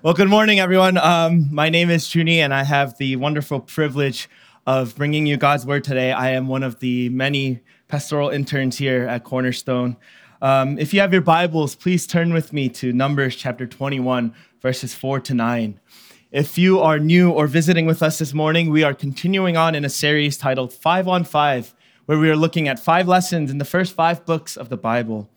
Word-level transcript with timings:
Well, 0.00 0.14
good 0.14 0.28
morning, 0.28 0.60
everyone. 0.60 0.96
Um, 0.96 1.52
my 1.52 1.70
name 1.70 1.90
is 1.90 2.04
Juni, 2.04 2.36
and 2.36 2.54
I 2.54 2.62
have 2.62 2.96
the 2.98 3.16
wonderful 3.16 3.58
privilege 3.58 4.28
of 4.64 4.94
bringing 4.94 5.26
you 5.26 5.36
God's 5.36 5.66
word 5.66 5.82
today. 5.82 6.12
I 6.12 6.30
am 6.30 6.46
one 6.46 6.62
of 6.62 6.78
the 6.78 7.08
many 7.08 7.58
pastoral 7.88 8.28
interns 8.28 8.78
here 8.78 9.08
at 9.08 9.24
Cornerstone. 9.24 9.96
Um, 10.40 10.78
if 10.78 10.94
you 10.94 11.00
have 11.00 11.12
your 11.12 11.22
Bibles, 11.22 11.74
please 11.74 12.06
turn 12.06 12.32
with 12.32 12.52
me 12.52 12.68
to 12.68 12.92
Numbers 12.92 13.34
chapter 13.34 13.66
21, 13.66 14.32
verses 14.62 14.94
4 14.94 15.18
to 15.18 15.34
9. 15.34 15.80
If 16.30 16.56
you 16.56 16.78
are 16.78 17.00
new 17.00 17.32
or 17.32 17.48
visiting 17.48 17.84
with 17.84 18.00
us 18.00 18.20
this 18.20 18.32
morning, 18.32 18.70
we 18.70 18.84
are 18.84 18.94
continuing 18.94 19.56
on 19.56 19.74
in 19.74 19.84
a 19.84 19.90
series 19.90 20.38
titled 20.38 20.72
Five 20.72 21.08
on 21.08 21.24
Five, 21.24 21.74
where 22.06 22.20
we 22.20 22.30
are 22.30 22.36
looking 22.36 22.68
at 22.68 22.78
five 22.78 23.08
lessons 23.08 23.50
in 23.50 23.58
the 23.58 23.64
first 23.64 23.96
five 23.96 24.24
books 24.24 24.56
of 24.56 24.68
the 24.68 24.76
Bible. 24.76 25.28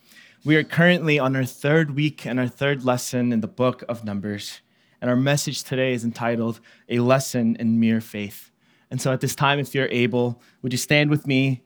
We 0.44 0.56
are 0.56 0.64
currently 0.64 1.20
on 1.20 1.36
our 1.36 1.46
third 1.46 1.92
week 1.92 2.26
and 2.26 2.40
our 2.40 2.48
third 2.48 2.84
lesson 2.84 3.32
in 3.32 3.42
the 3.42 3.48
book 3.48 3.84
of 3.88 4.04
Numbers. 4.04 4.62
And 5.00 5.08
our 5.08 5.16
message 5.16 5.64
today 5.64 5.94
is 5.94 6.04
entitled 6.04 6.60
A 6.90 6.98
Lesson 6.98 7.56
in 7.58 7.80
Mere 7.80 8.02
Faith. 8.02 8.50
And 8.90 9.00
so 9.00 9.14
at 9.14 9.22
this 9.22 9.36
time, 9.36 9.60
if 9.60 9.76
you're 9.76 9.88
able, 9.92 10.42
would 10.64 10.72
you 10.72 10.80
stand 10.80 11.12
with 11.12 11.28
me? 11.28 11.62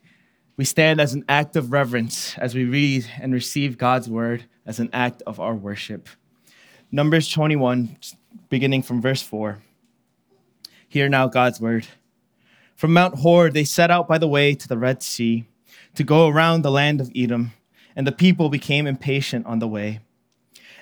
We 0.57 0.65
stand 0.65 0.99
as 0.99 1.13
an 1.13 1.23
act 1.29 1.55
of 1.55 1.71
reverence 1.71 2.37
as 2.37 2.53
we 2.53 2.65
read 2.65 3.05
and 3.21 3.31
receive 3.31 3.77
God's 3.77 4.09
word 4.09 4.43
as 4.65 4.77
an 4.81 4.89
act 4.91 5.23
of 5.25 5.39
our 5.39 5.55
worship. 5.55 6.09
Numbers 6.91 7.29
21, 7.29 7.95
beginning 8.49 8.81
from 8.81 9.01
verse 9.01 9.21
4. 9.21 9.59
Hear 10.89 11.07
now 11.07 11.29
God's 11.29 11.61
word. 11.61 11.87
From 12.75 12.91
Mount 12.91 13.19
Hor, 13.19 13.49
they 13.49 13.63
set 13.63 13.89
out 13.89 14.05
by 14.05 14.17
the 14.17 14.27
way 14.27 14.53
to 14.53 14.67
the 14.67 14.77
Red 14.77 15.01
Sea 15.01 15.45
to 15.93 16.03
go 16.03 16.27
around 16.27 16.61
the 16.61 16.71
land 16.71 16.99
of 16.99 17.09
Edom 17.15 17.53
and 17.95 18.05
the 18.05 18.11
people 18.11 18.49
became 18.49 18.87
impatient 18.87 19.45
on 19.45 19.59
the 19.59 19.67
way. 19.67 19.99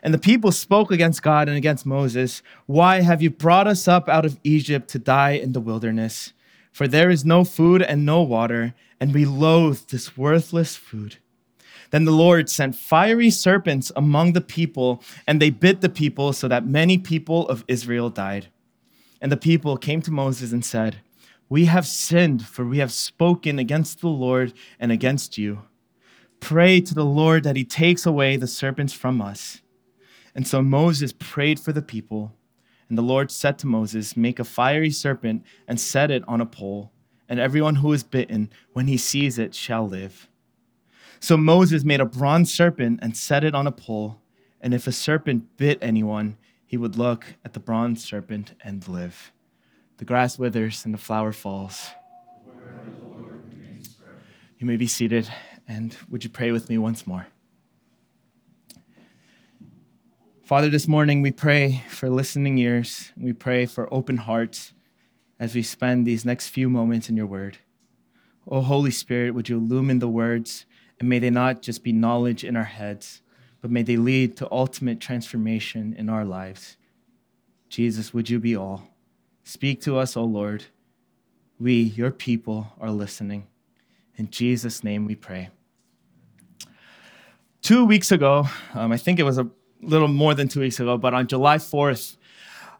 And 0.01 0.13
the 0.13 0.19
people 0.19 0.51
spoke 0.51 0.91
against 0.91 1.23
God 1.23 1.47
and 1.47 1.55
against 1.55 1.85
Moses 1.85 2.43
Why 2.65 3.01
have 3.01 3.21
you 3.21 3.29
brought 3.29 3.67
us 3.67 3.87
up 3.87 4.09
out 4.09 4.25
of 4.25 4.39
Egypt 4.43 4.89
to 4.89 4.99
die 4.99 5.31
in 5.31 5.53
the 5.53 5.61
wilderness? 5.61 6.33
For 6.71 6.87
there 6.87 7.09
is 7.09 7.23
no 7.23 7.43
food 7.43 7.81
and 7.81 8.05
no 8.05 8.21
water, 8.23 8.73
and 8.99 9.13
we 9.13 9.25
loathe 9.25 9.87
this 9.87 10.17
worthless 10.17 10.75
food. 10.75 11.17
Then 11.91 12.05
the 12.05 12.11
Lord 12.11 12.49
sent 12.49 12.75
fiery 12.75 13.29
serpents 13.29 13.91
among 13.95 14.33
the 14.33 14.41
people, 14.41 15.03
and 15.27 15.39
they 15.39 15.51
bit 15.51 15.81
the 15.81 15.89
people, 15.89 16.33
so 16.33 16.47
that 16.47 16.65
many 16.65 16.97
people 16.97 17.47
of 17.47 17.63
Israel 17.67 18.09
died. 18.09 18.47
And 19.21 19.31
the 19.31 19.37
people 19.37 19.77
came 19.77 20.01
to 20.01 20.11
Moses 20.11 20.51
and 20.51 20.65
said, 20.65 20.97
We 21.47 21.65
have 21.65 21.85
sinned, 21.85 22.47
for 22.47 22.65
we 22.65 22.79
have 22.79 22.91
spoken 22.91 23.59
against 23.59 24.01
the 24.01 24.07
Lord 24.07 24.53
and 24.79 24.91
against 24.91 25.37
you. 25.37 25.61
Pray 26.43 26.81
to 26.81 26.93
the 26.93 27.05
Lord 27.05 27.45
that 27.45 27.55
he 27.55 27.63
takes 27.63 28.05
away 28.05 28.35
the 28.35 28.47
serpents 28.47 28.91
from 28.91 29.21
us. 29.21 29.61
And 30.35 30.45
so 30.45 30.61
Moses 30.61 31.13
prayed 31.13 31.57
for 31.57 31.71
the 31.71 31.81
people. 31.81 32.33
And 32.89 32.97
the 32.97 33.01
Lord 33.01 33.31
said 33.31 33.57
to 33.59 33.67
Moses, 33.67 34.17
Make 34.17 34.39
a 34.39 34.43
fiery 34.43 34.89
serpent 34.89 35.45
and 35.69 35.79
set 35.79 36.11
it 36.11 36.21
on 36.27 36.41
a 36.41 36.45
pole, 36.45 36.91
and 37.29 37.39
everyone 37.39 37.75
who 37.75 37.93
is 37.93 38.03
bitten, 38.03 38.51
when 38.73 38.87
he 38.87 38.97
sees 38.97 39.39
it, 39.39 39.55
shall 39.55 39.87
live. 39.87 40.27
So 41.21 41.37
Moses 41.37 41.85
made 41.85 42.01
a 42.01 42.05
bronze 42.05 42.53
serpent 42.53 42.99
and 43.01 43.15
set 43.15 43.45
it 43.45 43.55
on 43.55 43.65
a 43.65 43.71
pole, 43.71 44.19
and 44.59 44.73
if 44.73 44.85
a 44.85 44.91
serpent 44.91 45.55
bit 45.55 45.79
anyone, 45.81 46.35
he 46.65 46.75
would 46.75 46.97
look 46.97 47.35
at 47.45 47.53
the 47.53 47.61
bronze 47.61 48.03
serpent 48.03 48.53
and 48.61 48.85
live. 48.85 49.31
The 49.97 50.05
grass 50.05 50.37
withers 50.37 50.83
and 50.83 50.93
the 50.93 50.97
flower 50.97 51.31
falls. 51.31 51.87
You 54.59 54.67
may 54.67 54.75
be 54.75 54.87
seated. 54.87 55.29
And 55.67 55.95
would 56.09 56.23
you 56.23 56.29
pray 56.29 56.51
with 56.51 56.69
me 56.69 56.77
once 56.77 57.07
more? 57.07 57.27
Father, 60.43 60.69
this 60.69 60.87
morning 60.87 61.21
we 61.21 61.31
pray 61.31 61.83
for 61.89 62.09
listening 62.09 62.57
ears. 62.57 63.11
We 63.17 63.33
pray 63.33 63.65
for 63.65 63.91
open 63.93 64.17
hearts 64.17 64.73
as 65.39 65.55
we 65.55 65.63
spend 65.63 66.05
these 66.05 66.25
next 66.25 66.49
few 66.49 66.69
moments 66.69 67.09
in 67.09 67.17
your 67.17 67.25
word. 67.25 67.57
Oh, 68.47 68.61
Holy 68.61 68.91
Spirit, 68.91 69.33
would 69.33 69.47
you 69.47 69.57
illumine 69.57 69.99
the 69.99 70.07
words 70.07 70.65
and 70.99 71.09
may 71.09 71.19
they 71.19 71.29
not 71.29 71.61
just 71.61 71.83
be 71.83 71.91
knowledge 71.91 72.43
in 72.43 72.55
our 72.55 72.63
heads, 72.63 73.21
but 73.61 73.71
may 73.71 73.83
they 73.83 73.97
lead 73.97 74.35
to 74.37 74.51
ultimate 74.51 74.99
transformation 74.99 75.95
in 75.97 76.09
our 76.09 76.25
lives. 76.25 76.77
Jesus, 77.69 78.13
would 78.13 78.29
you 78.29 78.39
be 78.39 78.55
all? 78.55 78.89
Speak 79.43 79.81
to 79.81 79.97
us, 79.97 80.15
O 80.15 80.21
oh 80.21 80.25
Lord. 80.25 80.65
We, 81.59 81.81
your 81.81 82.11
people, 82.11 82.73
are 82.79 82.91
listening. 82.91 83.47
In 84.15 84.29
Jesus' 84.29 84.83
name 84.83 85.05
we 85.05 85.15
pray. 85.15 85.49
Two 87.61 87.85
weeks 87.85 88.11
ago, 88.11 88.47
um, 88.73 88.91
I 88.91 88.97
think 88.97 89.19
it 89.19 89.23
was 89.23 89.37
a 89.37 89.49
little 89.81 90.07
more 90.07 90.33
than 90.33 90.47
two 90.47 90.59
weeks 90.59 90.79
ago, 90.79 90.97
but 90.97 91.13
on 91.13 91.27
July 91.27 91.57
4th, 91.57 92.17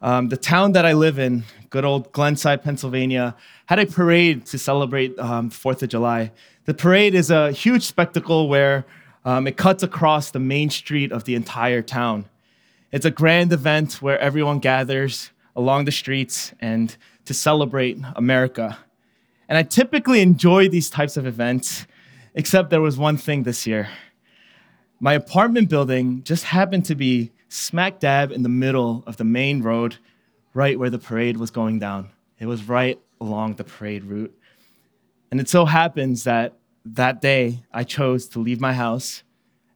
um, 0.01 0.27
the 0.27 0.38
town 0.38 0.73
that 0.73 0.85
I 0.85 0.94
live 0.94 1.17
in, 1.17 1.44
good 1.69 1.85
old 1.85 2.11
Glenside, 2.11 2.61
Pennsylvania, 2.61 3.35
had 3.67 3.79
a 3.79 3.85
parade 3.85 4.45
to 4.47 4.57
celebrate 4.57 5.17
um, 5.17 5.49
4th 5.49 5.81
of 5.81 5.89
July. 5.89 6.31
The 6.66 6.73
parade 6.73 7.16
is 7.16 7.31
a 7.31 7.51
huge 7.51 7.83
spectacle 7.83 8.50
where 8.50 8.85
um, 9.25 9.47
it 9.47 9.57
cuts 9.57 9.81
across 9.81 10.31
the 10.31 10.39
main 10.39 10.69
street 10.69 11.11
of 11.11 11.23
the 11.23 11.35
entire 11.35 11.81
town. 11.81 12.25
It's 12.91 13.05
a 13.05 13.11
grand 13.11 13.53
event 13.53 14.01
where 14.01 14.19
everyone 14.19 14.59
gathers 14.59 15.31
along 15.55 15.85
the 15.85 15.91
streets 15.91 16.53
and 16.59 16.95
to 17.25 17.33
celebrate 17.33 17.97
America. 18.15 18.77
And 19.47 19.57
I 19.57 19.63
typically 19.63 20.21
enjoy 20.21 20.69
these 20.69 20.89
types 20.89 21.17
of 21.17 21.25
events, 21.25 21.85
except 22.33 22.69
there 22.69 22.81
was 22.81 22.97
one 22.97 23.17
thing 23.17 23.43
this 23.43 23.67
year. 23.67 23.89
My 24.99 25.13
apartment 25.13 25.69
building 25.69 26.23
just 26.23 26.45
happened 26.45 26.85
to 26.85 26.95
be 26.95 27.31
smack 27.49 27.99
dab 27.99 28.31
in 28.31 28.43
the 28.43 28.49
middle 28.49 29.03
of 29.05 29.17
the 29.17 29.23
main 29.23 29.61
road, 29.61 29.97
right 30.53 30.79
where 30.79 30.89
the 30.89 30.99
parade 30.99 31.37
was 31.37 31.51
going 31.51 31.79
down. 31.79 32.09
It 32.39 32.45
was 32.45 32.67
right 32.67 32.99
along 33.19 33.55
the 33.55 33.63
parade 33.63 34.05
route. 34.05 34.33
And 35.29 35.39
it 35.39 35.49
so 35.49 35.65
happens 35.65 36.23
that 36.23 36.53
that 36.85 37.21
day 37.21 37.63
I 37.71 37.83
chose 37.83 38.27
to 38.29 38.39
leave 38.39 38.59
my 38.59 38.73
house 38.73 39.23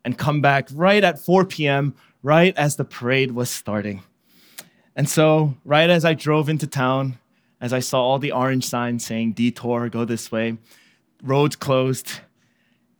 and 0.03 0.17
come 0.17 0.41
back 0.41 0.69
right 0.73 1.03
at 1.03 1.19
4 1.19 1.45
p.m., 1.45 1.95
right 2.23 2.55
as 2.57 2.75
the 2.75 2.85
parade 2.85 3.31
was 3.31 3.49
starting. 3.49 4.03
And 4.95 5.09
so, 5.09 5.55
right 5.63 5.89
as 5.89 6.05
I 6.05 6.13
drove 6.13 6.49
into 6.49 6.67
town, 6.67 7.19
as 7.59 7.73
I 7.73 7.79
saw 7.79 8.01
all 8.01 8.19
the 8.19 8.31
orange 8.31 8.65
signs 8.65 9.05
saying 9.05 9.33
detour, 9.33 9.89
go 9.89 10.05
this 10.05 10.31
way, 10.31 10.57
roads 11.23 11.55
closed, 11.55 12.19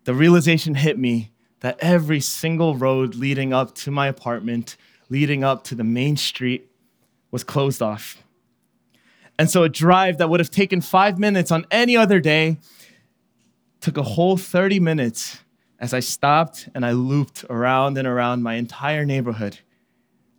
the 0.06 0.13
realization 0.13 0.75
hit 0.75 0.97
me 0.97 1.31
that 1.59 1.78
every 1.79 2.19
single 2.19 2.75
road 2.75 3.16
leading 3.16 3.53
up 3.53 3.75
to 3.75 3.91
my 3.91 4.07
apartment, 4.07 4.78
leading 5.09 5.44
up 5.44 5.63
to 5.66 5.75
the 5.75 5.84
main 5.84 6.18
street, 6.18 6.69
was 7.31 7.44
closed 7.44 7.81
off. 7.81 8.23
And 9.40 9.50
so 9.50 9.63
a 9.63 9.69
drive 9.69 10.18
that 10.18 10.29
would 10.29 10.40
have 10.40 10.50
taken 10.50 10.81
five 10.81 11.19
minutes 11.19 11.51
on 11.51 11.66
any 11.69 11.95
other 11.95 12.19
day 12.19 12.57
took 13.81 13.97
a 13.97 14.03
whole 14.03 14.38
30 14.38 14.79
minutes 14.79 15.39
as 15.79 15.94
I 15.94 16.00
stopped 16.00 16.69
and 16.74 16.85
I 16.85 16.91
looped 16.91 17.45
around 17.50 17.97
and 17.97 18.07
around 18.07 18.41
my 18.41 18.56
entire 18.56 19.06
neighborhood 19.06 19.59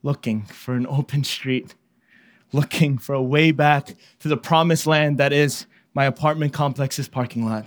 looking 0.03 0.43
for 0.43 0.75
an 0.75 0.87
open 0.87 1.23
street 1.25 1.75
looking 2.53 2.99
for 2.99 3.15
a 3.15 3.23
way 3.23 3.51
back 3.51 3.95
to 4.21 4.29
the 4.29 4.37
promised 4.37 4.87
land 4.87 5.19
that 5.19 5.33
is 5.33 5.67
my 5.95 6.05
apartment 6.05 6.53
complex's 6.53 7.09
parking 7.09 7.45
lot. 7.45 7.67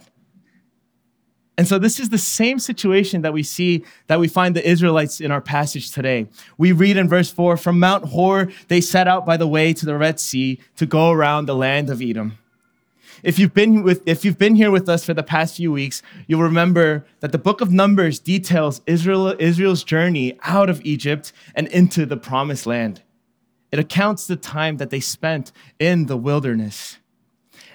And 1.57 1.67
so 1.67 1.77
this 1.77 1.99
is 1.99 2.09
the 2.09 2.17
same 2.17 2.59
situation 2.59 3.21
that 3.21 3.33
we 3.33 3.43
see 3.43 3.83
that 4.07 4.19
we 4.19 4.27
find 4.27 4.55
the 4.55 4.67
Israelites 4.67 5.19
in 5.21 5.31
our 5.31 5.41
passage 5.41 5.91
today. 5.91 6.27
We 6.57 6.71
read 6.71 6.97
in 6.97 7.07
verse 7.07 7.31
4 7.31 7.57
from 7.57 7.79
Mount 7.79 8.05
Hor 8.05 8.49
they 8.67 8.81
set 8.81 9.07
out 9.07 9.25
by 9.25 9.37
the 9.37 9.47
way 9.47 9.73
to 9.73 9.85
the 9.85 9.97
Red 9.97 10.19
Sea 10.19 10.59
to 10.77 10.85
go 10.85 11.11
around 11.11 11.45
the 11.45 11.55
land 11.55 11.89
of 11.89 12.01
Edom. 12.01 12.37
If 13.21 13.37
you've 13.37 13.53
been 13.53 13.83
with 13.83 14.01
if 14.07 14.25
you've 14.25 14.37
been 14.37 14.55
here 14.55 14.71
with 14.71 14.89
us 14.89 15.05
for 15.05 15.13
the 15.13 15.21
past 15.21 15.57
few 15.57 15.71
weeks, 15.71 16.01
you'll 16.25 16.41
remember 16.41 17.05
that 17.19 17.31
the 17.31 17.37
book 17.37 17.61
of 17.61 17.71
Numbers 17.71 18.17
details 18.17 18.81
Israel, 18.87 19.35
Israel's 19.37 19.83
journey 19.83 20.39
out 20.43 20.69
of 20.69 20.83
Egypt 20.83 21.31
and 21.53 21.67
into 21.67 22.05
the 22.05 22.17
promised 22.17 22.65
land. 22.65 23.03
It 23.71 23.79
accounts 23.79 24.27
the 24.27 24.35
time 24.35 24.77
that 24.77 24.89
they 24.89 24.99
spent 24.99 25.51
in 25.79 26.07
the 26.07 26.17
wilderness. 26.17 26.97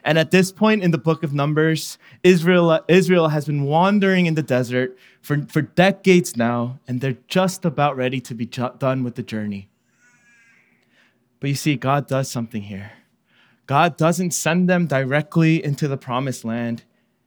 And 0.04 0.18
at 0.18 0.30
this 0.30 0.52
point 0.52 0.84
in 0.84 0.92
the 0.92 0.98
book 0.98 1.24
of 1.24 1.34
Numbers, 1.34 1.98
Israel, 2.22 2.80
Israel 2.86 3.28
has 3.28 3.46
been 3.46 3.64
wandering 3.64 4.26
in 4.26 4.34
the 4.34 4.42
desert 4.42 4.96
for, 5.20 5.42
for 5.48 5.62
decades 5.62 6.36
now, 6.36 6.78
and 6.86 7.00
they're 7.00 7.16
just 7.26 7.64
about 7.64 7.96
ready 7.96 8.20
to 8.20 8.34
be 8.34 8.46
done 8.46 9.02
with 9.02 9.16
the 9.16 9.22
journey. 9.24 9.68
But 11.40 11.50
you 11.50 11.56
see, 11.56 11.74
God 11.76 12.06
does 12.06 12.30
something 12.30 12.62
here. 12.62 12.92
God 13.66 13.96
doesn't 13.96 14.30
send 14.30 14.68
them 14.68 14.86
directly 14.86 15.64
into 15.64 15.88
the 15.88 15.96
promised 15.96 16.44
land, 16.44 16.84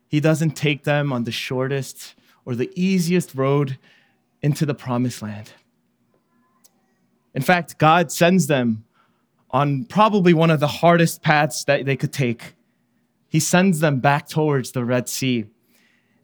He 0.08 0.22
doesn't 0.22 0.52
take 0.52 0.86
them 0.86 1.12
on 1.12 1.26
the 1.26 1.32
shortest 1.32 2.16
or 2.46 2.56
the 2.56 2.72
easiest 2.76 3.36
road 3.36 3.78
into 4.42 4.66
the 4.66 4.74
promised 4.74 5.22
land. 5.22 5.52
In 7.34 7.42
fact, 7.42 7.78
God 7.78 8.12
sends 8.12 8.48
them 8.48 8.86
on 9.52 9.86
probably 9.86 10.34
one 10.34 10.52
of 10.52 10.60
the 10.60 10.68
hardest 10.68 11.22
paths 11.22 11.64
that 11.66 11.86
they 11.86 11.96
could 11.96 12.14
take. 12.14 12.56
He 13.28 13.40
sends 13.40 13.80
them 13.80 14.00
back 14.00 14.28
towards 14.28 14.72
the 14.72 14.84
Red 14.84 15.08
Sea. 15.08 15.46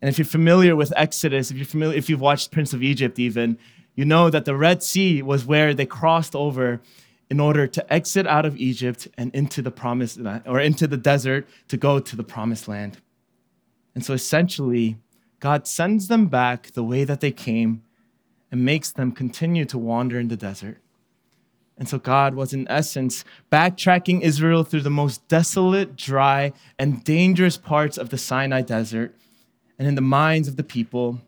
And 0.01 0.09
if 0.09 0.17
you're 0.17 0.25
familiar 0.25 0.75
with 0.75 0.93
Exodus, 0.95 1.51
if 1.51 1.57
you're 1.57 1.65
familiar, 1.65 1.97
if 1.97 2.09
you've 2.09 2.21
watched 2.21 2.51
Prince 2.51 2.73
of 2.73 2.83
Egypt 2.83 3.19
even, 3.19 3.57
you 3.95 4.05
know 4.05 4.29
that 4.29 4.45
the 4.45 4.55
Red 4.55 4.83
Sea 4.83 5.21
was 5.21 5.45
where 5.45 5.73
they 5.73 5.85
crossed 5.85 6.35
over 6.35 6.81
in 7.29 7.39
order 7.39 7.65
to 7.65 7.93
exit 7.93 8.27
out 8.27 8.45
of 8.45 8.57
Egypt 8.57 9.07
and 9.17 9.33
into 9.33 9.61
the 9.61 9.71
promised 9.71 10.19
or 10.45 10.59
into 10.59 10.85
the 10.85 10.97
desert 10.97 11.47
to 11.69 11.77
go 11.77 11.99
to 11.99 12.15
the 12.15 12.23
promised 12.23 12.67
land. 12.67 12.99
And 13.95 14.05
so 14.05 14.13
essentially, 14.13 14.97
God 15.39 15.65
sends 15.65 16.07
them 16.07 16.27
back 16.27 16.71
the 16.71 16.83
way 16.83 17.03
that 17.03 17.21
they 17.21 17.31
came 17.31 17.83
and 18.51 18.63
makes 18.63 18.91
them 18.91 19.11
continue 19.11 19.65
to 19.65 19.77
wander 19.77 20.19
in 20.19 20.27
the 20.27 20.37
desert. 20.37 20.77
And 21.77 21.89
so 21.89 21.99
God 21.99 22.35
was, 22.35 22.53
in 22.53 22.67
essence, 22.69 23.25
backtracking 23.51 24.21
Israel 24.21 24.63
through 24.63 24.81
the 24.81 24.89
most 24.89 25.27
desolate, 25.27 25.95
dry, 25.95 26.53
and 26.79 27.03
dangerous 27.03 27.57
parts 27.57 27.97
of 27.97 28.09
the 28.09 28.17
Sinai 28.17 28.61
desert. 28.61 29.13
And 29.77 29.87
in 29.87 29.95
the 29.95 30.01
minds 30.01 30.47
of 30.47 30.55
the 30.55 30.63
people, 30.63 31.19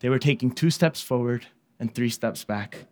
they 0.00 0.08
were 0.08 0.18
taking 0.18 0.50
two 0.50 0.70
steps 0.70 1.02
forward 1.02 1.46
and 1.78 1.94
three 1.94 2.08
steps 2.08 2.42
back. 2.42 2.86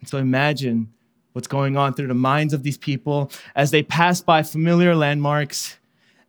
And 0.00 0.08
so 0.08 0.18
imagine 0.18 0.92
what's 1.32 1.48
going 1.48 1.76
on 1.76 1.94
through 1.94 2.06
the 2.06 2.14
minds 2.14 2.54
of 2.54 2.62
these 2.62 2.78
people 2.78 3.30
as 3.54 3.72
they 3.72 3.82
pass 3.82 4.20
by 4.20 4.42
familiar 4.42 4.94
landmarks, 4.94 5.78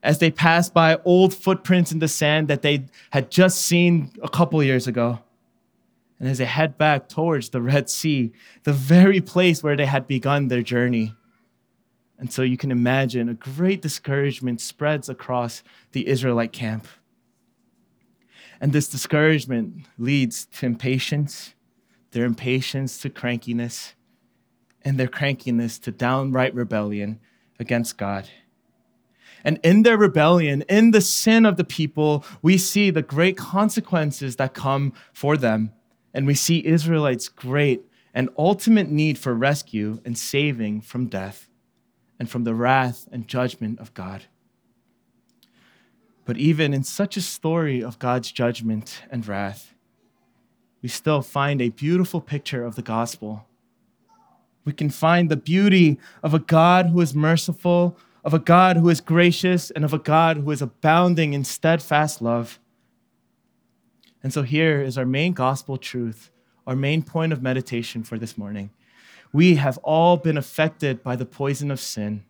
as 0.01 0.18
they 0.18 0.31
pass 0.31 0.69
by 0.69 0.98
old 1.06 1.34
footprints 1.34 1.92
in 1.92 2.00
the 2.00 2.07
sand 2.07 2.48
that 2.48 2.63
they 2.63 2.86
had 3.12 3.30
just 3.30 3.62
seen 3.62 4.10
a 4.24 4.30
couple 4.30 4.62
years 4.63 4.88
ago. 4.88 5.19
And 6.19 6.28
as 6.28 6.40
they 6.40 6.46
head 6.46 6.78
back 6.78 7.10
towards 7.10 7.50
the 7.50 7.62
Red 7.62 7.90
Sea, 7.90 8.31
the 8.64 8.74
very 8.74 9.22
place 9.22 9.62
where 9.62 9.75
they 9.75 9.86
had 9.86 10.08
begun 10.08 10.48
their 10.48 10.64
journey. 10.64 11.14
And 12.18 12.34
so 12.34 12.42
you 12.42 12.58
can 12.58 12.72
imagine 12.72 13.30
a 13.30 13.36
great 13.36 13.81
discouragement 13.81 14.60
spreads 14.60 15.10
across 15.10 15.62
the 15.92 16.08
Israelite 16.08 16.52
camp. 16.52 16.88
And 18.60 18.74
this 18.74 18.88
discouragement 18.88 19.86
leads 20.00 20.46
to 20.46 20.66
impatience, 20.66 21.54
their 22.12 22.25
impatience 22.25 22.98
to 23.02 23.12
crankiness, 23.12 23.94
and 24.81 25.00
their 25.00 25.08
crankiness 25.08 25.80
to 25.81 25.92
downright 25.92 26.56
rebellion 26.56 27.20
against 27.60 27.98
God. 27.98 28.28
And 29.44 29.60
in 29.63 29.84
their 29.84 29.98
rebellion, 29.98 30.63
in 30.63 30.92
the 30.92 31.02
sin 31.02 31.46
of 31.46 31.58
the 31.58 31.63
people, 31.63 32.25
we 32.42 32.58
see 32.58 32.90
the 32.90 33.04
great 33.04 33.38
consequences 33.38 34.38
that 34.38 34.56
come 34.56 34.94
for 35.13 35.38
them. 35.38 35.72
And 36.18 36.25
we 36.25 36.34
see 36.34 36.66
Israelites' 36.66 37.30
great 37.30 37.86
and 38.12 38.31
ultimate 38.40 38.90
need 38.90 39.19
for 39.19 39.36
rescue 39.36 40.02
and 40.04 40.18
saving 40.18 40.81
from 40.81 41.06
death 41.06 41.48
and 42.18 42.28
from 42.28 42.44
the 42.44 42.56
wrath 42.56 43.08
and 43.12 43.28
judgment 43.28 43.80
of 43.80 43.94
God. 43.94 44.24
But 46.25 46.38
even 46.38 46.74
in 46.74 46.84
such 46.84 47.18
a 47.18 47.22
story 47.22 47.84
of 47.84 48.00
God's 48.00 48.31
judgment 48.31 49.04
and 49.12 49.28
wrath, 49.28 49.75
we 50.81 50.90
still 50.90 51.22
find 51.22 51.62
a 51.62 51.69
beautiful 51.69 52.20
picture 52.20 52.66
of 52.66 52.74
the 52.74 52.81
gospel. 52.81 53.46
We 54.66 54.74
can 54.74 54.90
find 54.90 55.30
the 55.30 55.38
beauty 55.38 56.00
of 56.24 56.34
a 56.34 56.40
God 56.40 56.88
who 56.88 57.00
is 57.02 57.13
merciful, 57.13 57.96
of 58.24 58.34
a 58.34 58.40
God 58.40 58.78
who 58.78 58.90
is 58.90 59.02
gracious, 59.02 59.70
and 59.70 59.86
of 59.86 59.94
a 59.94 60.00
God 60.00 60.38
who 60.38 60.50
is 60.50 60.63
abounding 60.63 61.34
in 61.34 61.44
steadfast 61.44 62.24
love. 62.24 62.60
And 64.27 64.33
so 64.33 64.41
here 64.41 64.81
is 64.81 64.97
our 64.97 65.06
main 65.06 65.31
gospel 65.31 65.77
truth, 65.77 66.31
our 66.68 66.75
main 66.75 67.01
point 67.01 67.31
of 67.31 67.41
meditation 67.41 68.03
for 68.03 68.18
this 68.18 68.38
morning. 68.38 68.71
We 69.31 69.56
have 69.56 69.77
all 69.83 70.18
been 70.18 70.35
affected 70.38 71.01
by 71.01 71.15
the 71.15 71.25
poison 71.25 71.71
of 71.71 71.79
sin, 71.79 72.25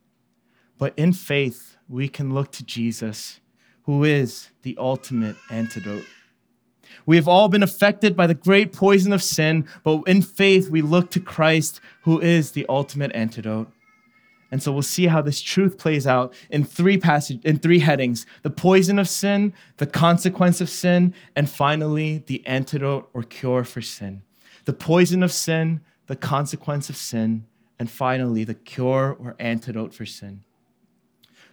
but 0.78 0.94
in 0.96 1.12
faith, 1.12 1.76
we 1.90 2.08
can 2.08 2.36
look 2.36 2.52
to 2.52 2.64
Jesus, 2.64 3.40
who 3.86 4.04
is 4.04 4.50
the 4.62 4.78
ultimate 4.78 5.38
antidote. 5.50 6.06
We 7.08 7.16
have 7.16 7.28
all 7.28 7.50
been 7.50 7.64
affected 7.64 8.16
by 8.16 8.28
the 8.28 8.36
great 8.36 8.74
poison 8.74 9.12
of 9.12 9.24
sin, 9.24 9.68
but 9.84 10.04
in 10.06 10.22
faith, 10.22 10.70
we 10.70 10.84
look 10.84 11.10
to 11.10 11.20
Christ, 11.20 11.82
who 12.04 12.22
is 12.22 12.52
the 12.52 12.68
ultimate 12.70 13.12
antidote. 13.16 13.72
And 14.52 14.64
so 14.64 14.72
we'll 14.72 14.82
see 14.82 15.08
how 15.08 15.22
this 15.22 15.42
truth 15.42 15.78
plays 15.78 16.08
out 16.08 16.34
in 16.50 16.64
three 16.64 16.98
passage 16.98 17.44
in 17.44 17.60
three 17.60 17.80
headings: 17.80 18.26
the 18.44 18.50
poison 18.50 18.98
of 19.00 19.10
sin, 19.10 19.54
the 19.78 19.86
consequence 19.86 20.62
of 20.62 20.70
sin, 20.70 21.14
and 21.36 21.50
finally 21.50 22.24
the 22.28 22.46
antidote 22.46 23.10
or 23.14 23.24
cure 23.24 23.64
for 23.64 23.82
sin. 23.82 24.22
The 24.66 24.74
poison 24.74 25.24
of 25.24 25.32
sin, 25.32 25.82
the 26.08 26.16
consequence 26.16 26.90
of 26.90 26.96
sin, 26.96 27.46
and 27.80 27.90
finally 27.90 28.44
the 28.44 28.54
cure 28.54 29.16
or 29.20 29.36
antidote 29.40 29.94
for 29.94 30.06
sin. 30.06 30.44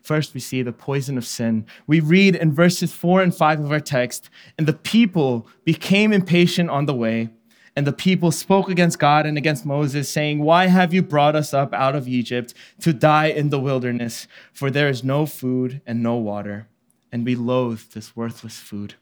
First, 0.02 0.34
we 0.34 0.40
see 0.40 0.60
the 0.60 0.72
poison 0.72 1.16
of 1.16 1.24
sin. 1.24 1.64
We 1.86 2.00
read 2.00 2.36
in 2.36 2.52
verses 2.52 2.92
4 2.92 3.22
and 3.22 3.34
5 3.34 3.60
of 3.60 3.72
our 3.72 3.80
text, 3.80 4.28
and 4.58 4.66
the 4.66 4.74
people 4.74 5.46
became 5.64 6.12
impatient 6.12 6.68
on 6.68 6.84
the 6.84 6.94
way 6.94 7.30
and 7.76 7.86
the 7.86 7.92
people 7.92 8.30
spoke 8.30 8.68
against 8.68 8.98
God 8.98 9.26
and 9.26 9.36
against 9.36 9.66
Moses, 9.66 10.08
saying, 10.08 10.40
Why 10.40 10.66
have 10.66 10.94
you 10.94 11.02
brought 11.02 11.34
us 11.34 11.52
up 11.52 11.72
out 11.74 11.96
of 11.96 12.06
Egypt 12.06 12.54
to 12.80 12.92
die 12.92 13.26
in 13.26 13.50
the 13.50 13.58
wilderness? 13.58 14.28
For 14.52 14.70
there 14.70 14.88
is 14.88 15.02
no 15.02 15.26
food 15.26 15.80
and 15.84 16.02
no 16.02 16.14
water, 16.16 16.68
and 17.10 17.24
we 17.24 17.34
loathe 17.34 17.80
this 17.90 18.14
worthless 18.14 18.58
food. 18.58 18.94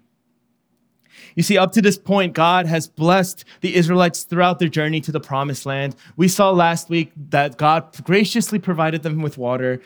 You 1.35 1.43
see, 1.43 1.59
up 1.59 1.73
to 1.73 1.83
this 1.83 1.99
point, 1.99 2.33
God 2.33 2.67
has 2.67 2.89
blessed 2.89 3.45
the 3.61 3.77
Israelites 3.77 4.25
throughout 4.25 4.59
their 4.59 4.69
journey 4.69 5.01
to 5.03 5.13
the 5.13 5.21
promised 5.21 5.67
land. 5.67 5.95
We 6.17 6.27
saw 6.27 6.51
last 6.51 6.89
week 6.89 7.13
that 7.29 7.59
God 7.59 8.03
graciously 8.03 8.59
provided 8.59 9.03
them 9.03 9.21
with 9.21 9.37
water. 9.37 9.83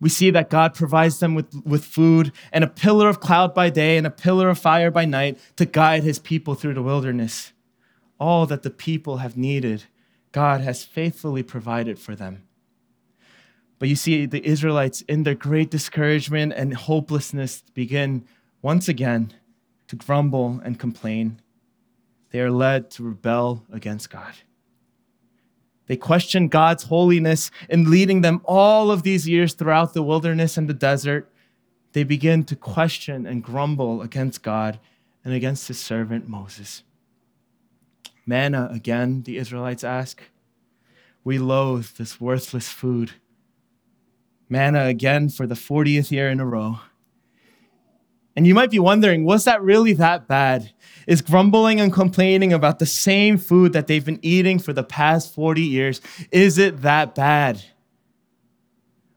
We 0.00 0.10
see 0.10 0.30
that 0.30 0.50
God 0.50 0.74
provides 0.74 1.18
them 1.18 1.34
with, 1.34 1.54
with 1.64 1.84
food 1.84 2.32
and 2.52 2.62
a 2.62 2.68
pillar 2.68 3.08
of 3.08 3.20
cloud 3.20 3.54
by 3.54 3.70
day 3.70 3.96
and 3.96 4.06
a 4.06 4.10
pillar 4.10 4.50
of 4.50 4.58
fire 4.58 4.90
by 4.90 5.06
night 5.06 5.38
to 5.56 5.64
guide 5.64 6.02
his 6.02 6.18
people 6.18 6.54
through 6.54 6.74
the 6.74 6.82
wilderness 6.82 7.52
all 8.20 8.46
that 8.46 8.62
the 8.62 8.70
people 8.70 9.16
have 9.16 9.36
needed, 9.36 9.84
God 10.30 10.60
has 10.60 10.84
faithfully 10.84 11.42
provided 11.42 11.98
for 11.98 12.14
them. 12.14 12.42
But 13.80 13.88
you 13.88 13.96
see, 13.96 14.26
the 14.26 14.46
Israelites, 14.46 15.00
in 15.02 15.22
their 15.22 15.34
great 15.34 15.70
discouragement 15.70 16.52
and 16.52 16.74
hopelessness, 16.74 17.64
begin 17.72 18.26
once 18.60 18.88
again 18.88 19.32
to 19.88 19.96
grumble 19.96 20.60
and 20.62 20.78
complain. 20.78 21.40
They 22.30 22.40
are 22.40 22.50
led 22.50 22.90
to 22.92 23.02
rebel 23.02 23.64
against 23.72 24.10
God. 24.10 24.34
They 25.86 25.96
question 25.96 26.48
God's 26.48 26.84
holiness 26.84 27.50
in 27.68 27.90
leading 27.90 28.20
them 28.20 28.42
all 28.44 28.92
of 28.92 29.02
these 29.02 29.26
years 29.26 29.54
throughout 29.54 29.94
the 29.94 30.02
wilderness 30.02 30.56
and 30.56 30.68
the 30.68 30.74
desert. 30.74 31.32
They 31.92 32.04
begin 32.04 32.44
to 32.44 32.54
question 32.54 33.26
and 33.26 33.42
grumble 33.42 34.02
against 34.02 34.42
God 34.42 34.78
and 35.24 35.34
against 35.34 35.66
his 35.66 35.80
servant 35.80 36.28
Moses. 36.28 36.84
Manna 38.30 38.70
again, 38.72 39.24
the 39.24 39.38
Israelites 39.38 39.82
ask. 39.82 40.22
We 41.24 41.38
loathe 41.38 41.88
this 41.98 42.20
worthless 42.20 42.68
food. 42.68 43.10
Manna 44.48 44.84
again 44.84 45.28
for 45.28 45.48
the 45.48 45.56
40th 45.56 46.12
year 46.12 46.30
in 46.30 46.38
a 46.38 46.46
row. 46.46 46.78
And 48.36 48.46
you 48.46 48.54
might 48.54 48.70
be 48.70 48.78
wondering, 48.78 49.24
was 49.24 49.44
that 49.46 49.60
really 49.60 49.94
that 49.94 50.28
bad? 50.28 50.70
Is 51.08 51.22
grumbling 51.22 51.80
and 51.80 51.92
complaining 51.92 52.52
about 52.52 52.78
the 52.78 52.86
same 52.86 53.36
food 53.36 53.72
that 53.72 53.88
they've 53.88 54.04
been 54.04 54.20
eating 54.22 54.60
for 54.60 54.72
the 54.72 54.84
past 54.84 55.34
40 55.34 55.60
years, 55.62 56.00
is 56.30 56.56
it 56.56 56.82
that 56.82 57.16
bad? 57.16 57.60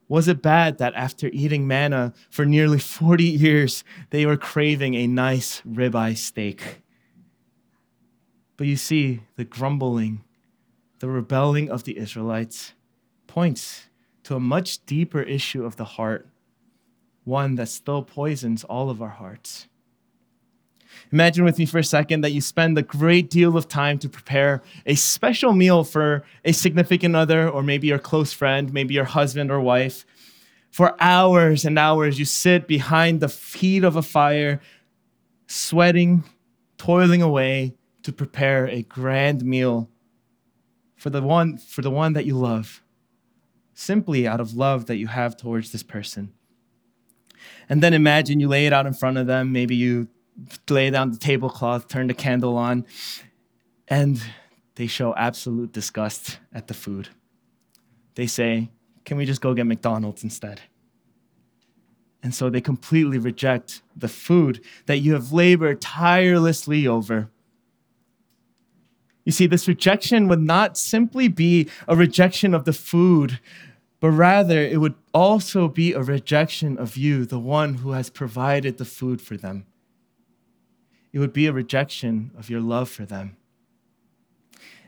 Was 0.07 0.27
it 0.27 0.41
bad 0.41 0.79
that 0.79 0.95
after 0.95 1.27
eating 1.27 1.67
manna 1.67 2.13
for 2.31 2.45
nearly 2.45 2.79
40 2.79 3.23
years, 3.23 3.83
they 4.09 4.25
were 4.25 4.37
craving 4.37 4.95
a 4.95 5.05
nice 5.05 5.61
ribeye 5.61 6.17
steak? 6.17 6.82
But 8.63 8.69
you 8.69 8.77
see, 8.77 9.19
the 9.35 9.43
grumbling, 9.43 10.23
the 10.99 11.09
rebelling 11.09 11.69
of 11.69 11.83
the 11.83 11.97
Israelites 11.97 12.71
points 13.27 13.89
to 14.23 14.37
a 14.37 14.39
much 14.39 14.85
deeper 14.85 15.21
issue 15.21 15.65
of 15.65 15.75
the 15.75 15.83
heart, 15.83 16.29
one 17.25 17.55
that 17.55 17.67
still 17.67 18.03
poisons 18.03 18.63
all 18.63 18.89
of 18.89 19.01
our 19.01 19.09
hearts. 19.09 19.67
Imagine 21.11 21.43
with 21.43 21.59
me 21.59 21.65
for 21.65 21.79
a 21.79 21.83
second 21.83 22.21
that 22.21 22.31
you 22.31 22.39
spend 22.39 22.77
a 22.77 22.83
great 22.83 23.29
deal 23.29 23.57
of 23.57 23.67
time 23.67 23.99
to 23.99 24.07
prepare 24.07 24.61
a 24.85 24.95
special 24.95 25.51
meal 25.51 25.83
for 25.83 26.23
a 26.45 26.53
significant 26.53 27.17
other, 27.17 27.49
or 27.49 27.63
maybe 27.63 27.87
your 27.87 27.99
close 27.99 28.31
friend, 28.31 28.71
maybe 28.71 28.93
your 28.93 29.03
husband 29.03 29.51
or 29.51 29.59
wife. 29.59 30.05
For 30.71 30.95
hours 31.01 31.65
and 31.65 31.77
hours, 31.77 32.17
you 32.17 32.23
sit 32.23 32.65
behind 32.65 33.19
the 33.19 33.27
heat 33.27 33.83
of 33.83 33.97
a 33.97 34.01
fire, 34.01 34.61
sweating, 35.47 36.23
toiling 36.77 37.21
away, 37.21 37.75
to 38.03 38.11
prepare 38.11 38.67
a 38.67 38.83
grand 38.83 39.43
meal 39.43 39.89
for 40.95 41.09
the 41.09 41.21
one 41.21 41.57
for 41.57 41.81
the 41.81 41.91
one 41.91 42.13
that 42.13 42.25
you 42.25 42.37
love 42.37 42.81
simply 43.73 44.27
out 44.27 44.39
of 44.39 44.53
love 44.53 44.85
that 44.85 44.97
you 44.97 45.07
have 45.07 45.35
towards 45.35 45.71
this 45.71 45.83
person. 45.83 46.31
And 47.67 47.81
then 47.81 47.93
imagine 47.93 48.39
you 48.39 48.47
lay 48.47 48.65
it 48.65 48.73
out 48.73 48.85
in 48.85 48.93
front 48.93 49.17
of 49.17 49.27
them. 49.27 49.51
Maybe 49.51 49.75
you 49.75 50.07
lay 50.69 50.89
down 50.89 51.11
the 51.11 51.17
tablecloth 51.17 51.87
turn 51.87 52.07
the 52.07 52.13
candle 52.13 52.57
on 52.57 52.85
and 53.87 54.21
they 54.75 54.87
show 54.87 55.13
absolute 55.15 55.71
disgust 55.71 56.39
at 56.53 56.67
the 56.67 56.73
food. 56.73 57.09
They 58.15 58.27
say 58.27 58.71
can 59.05 59.17
we 59.17 59.25
just 59.25 59.41
go 59.41 59.53
get 59.53 59.65
mcdonald's 59.65 60.23
instead? 60.23 60.61
And 62.21 62.33
so 62.33 62.49
they 62.49 62.61
completely 62.61 63.17
reject 63.17 63.81
the 63.97 64.07
food 64.07 64.63
that 64.85 64.99
you 64.99 65.13
have 65.13 65.33
labored 65.33 65.81
tirelessly 65.81 66.87
over 66.87 67.29
You 69.25 69.31
see, 69.31 69.47
this 69.47 69.67
rejection 69.67 70.27
would 70.27 70.41
not 70.41 70.77
simply 70.77 71.27
be 71.27 71.69
a 71.87 71.95
rejection 71.95 72.53
of 72.53 72.65
the 72.65 72.73
food, 72.73 73.39
but 73.99 74.11
rather 74.11 74.59
it 74.59 74.81
would 74.81 74.95
also 75.13 75.67
be 75.67 75.93
a 75.93 76.01
rejection 76.01 76.77
of 76.77 76.97
you, 76.97 77.25
the 77.25 77.39
one 77.39 77.75
who 77.75 77.91
has 77.91 78.09
provided 78.09 78.77
the 78.77 78.85
food 78.85 79.21
for 79.21 79.37
them. 79.37 79.65
It 81.13 81.19
would 81.19 81.31
be 81.31 81.47
a 81.47 81.53
rejection 81.53 82.31
of 82.37 82.49
your 82.49 82.59
love 82.59 82.89
for 82.89 83.05
them. 83.05 83.37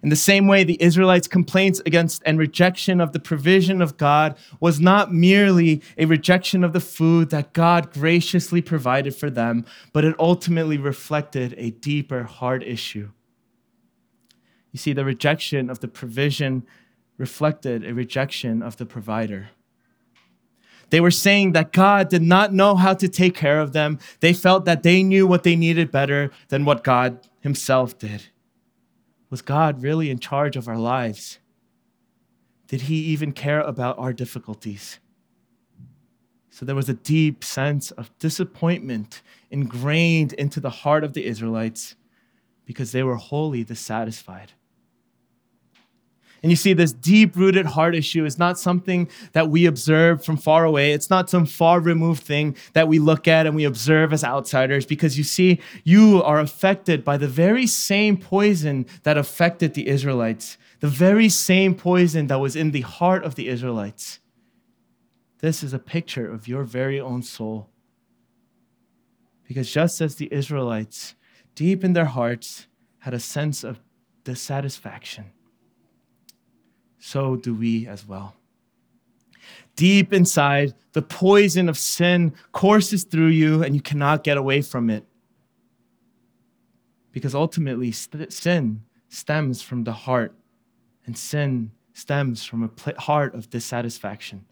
In 0.04 0.10
the 0.10 0.16
same 0.16 0.48
way, 0.48 0.64
the 0.64 0.82
Israelites' 0.82 1.28
complaints 1.28 1.82
against 1.86 2.22
and 2.26 2.38
rejection 2.38 3.02
of 3.02 3.12
the 3.12 3.20
provision 3.20 3.82
of 3.82 3.98
God 3.98 4.38
was 4.60 4.80
not 4.80 5.14
merely 5.14 5.82
a 5.98 6.06
rejection 6.06 6.64
of 6.64 6.74
the 6.74 6.80
food 6.80 7.30
that 7.30 7.54
God 7.54 7.92
graciously 7.92 8.62
provided 8.62 9.16
for 9.16 9.30
them, 9.30 9.66
but 9.94 10.06
it 10.06 10.16
ultimately 10.20 10.78
reflected 10.78 11.56
a 11.58 11.72
deeper 11.72 12.24
heart 12.24 12.62
issue. 12.62 13.10
You 14.76 14.78
see, 14.78 14.92
the 14.92 15.06
rejection 15.06 15.70
of 15.70 15.80
the 15.80 15.88
provision 15.88 16.66
reflected 17.18 17.86
a 17.86 17.94
rejection 17.94 18.62
of 18.62 18.76
the 18.76 18.86
provider. 18.86 19.52
They 20.90 21.00
were 21.00 21.12
saying 21.12 21.54
that 21.54 21.72
God 21.72 22.10
did 22.10 22.22
not 22.22 22.54
know 22.54 22.76
how 22.76 22.94
to 22.94 23.08
take 23.08 23.36
care 23.36 23.62
of 23.62 23.72
them. 23.72 24.00
They 24.20 24.34
felt 24.34 24.66
that 24.66 24.84
they 24.84 25.02
knew 25.02 25.26
what 25.28 25.44
they 25.44 25.56
needed 25.56 25.92
better 25.92 26.30
than 26.50 26.66
what 26.66 26.84
God 26.84 27.26
Himself 27.40 27.98
did. 27.98 28.26
Was 29.30 29.42
God 29.42 29.82
really 29.82 30.10
in 30.10 30.20
charge 30.20 30.58
of 30.58 30.68
our 30.68 30.78
lives? 30.78 31.40
Did 32.68 32.82
He 32.82 32.96
even 32.96 33.32
care 33.32 33.62
about 33.62 33.98
our 33.98 34.12
difficulties? 34.12 35.00
So 36.50 36.66
there 36.66 36.76
was 36.76 36.90
a 36.90 36.96
deep 36.96 37.46
sense 37.46 37.92
of 37.92 38.12
disappointment 38.20 39.22
ingrained 39.50 40.34
into 40.34 40.60
the 40.60 40.70
heart 40.70 41.06
of 41.06 41.14
the 41.14 41.24
Israelites 41.24 41.96
because 42.66 42.92
they 42.92 43.04
were 43.04 43.16
wholly 43.16 43.64
dissatisfied. 43.64 44.52
And 46.44 46.52
you 46.52 46.56
see, 46.56 46.74
this 46.74 46.94
deep 46.94 47.36
rooted 47.36 47.66
heart 47.66 47.96
issue 47.96 48.24
is 48.24 48.38
not 48.38 48.60
something 48.60 49.10
that 49.32 49.50
we 49.50 49.66
observe 49.66 50.24
from 50.24 50.38
far 50.38 50.64
away. 50.64 50.92
It's 50.92 51.10
not 51.10 51.30
some 51.30 51.46
far 51.46 51.80
removed 51.80 52.22
thing 52.24 52.56
that 52.74 52.88
we 52.88 53.00
look 53.00 53.28
at 53.28 53.48
and 53.48 53.56
we 53.56 53.64
observe 53.64 54.14
as 54.14 54.24
outsiders, 54.24 54.86
because 54.86 55.18
you 55.18 55.24
see, 55.24 55.60
you 55.84 56.22
are 56.24 56.40
affected 56.40 57.04
by 57.04 57.18
the 57.18 57.28
very 57.28 57.66
same 57.66 58.18
poison 58.18 58.86
that 59.04 59.18
affected 59.18 59.74
the 59.74 59.88
Israelites, 59.88 60.58
the 60.82 60.88
very 60.88 61.30
same 61.30 61.74
poison 61.74 62.28
that 62.28 62.40
was 62.40 62.56
in 62.56 62.72
the 62.72 62.82
heart 62.82 63.24
of 63.24 63.36
the 63.36 63.48
Israelites. 63.48 64.20
This 65.40 65.64
is 65.64 65.74
a 65.74 65.80
picture 65.80 66.32
of 66.32 66.48
your 66.48 66.64
very 66.64 67.00
own 67.00 67.24
soul. 67.24 67.70
Because 69.48 69.72
just 69.72 70.02
as 70.02 70.16
the 70.16 70.32
Israelites, 70.34 71.16
deep 71.54 71.84
in 71.84 71.94
their 71.94 72.06
hearts, 72.06 72.68
had 73.00 73.14
a 73.14 73.20
sense 73.20 73.64
of 73.64 73.80
dissatisfaction, 74.24 75.26
so 77.06 77.36
do 77.36 77.54
we 77.54 77.86
as 77.86 78.08
well. 78.08 78.34
Deep 79.76 80.12
inside, 80.12 80.74
the 80.94 81.04
poison 81.04 81.70
of 81.70 81.78
sin 81.78 82.34
courses 82.52 83.04
through 83.04 83.28
you, 83.28 83.62
and 83.62 83.76
you 83.76 83.82
cannot 83.82 84.24
get 84.24 84.38
away 84.38 84.64
from 84.64 84.90
it. 84.90 85.06
Because 87.12 87.36
ultimately, 87.36 87.92
st- 87.92 88.34
sin 88.34 88.82
stems 89.08 89.62
from 89.62 89.84
the 89.84 89.94
heart, 89.94 90.34
and 91.06 91.16
sin 91.16 91.70
stems 91.94 92.44
from 92.44 92.64
a 92.64 92.70
pl- 92.70 92.98
heart 92.98 93.36
of 93.36 93.52
dissatisfaction. 93.52 94.44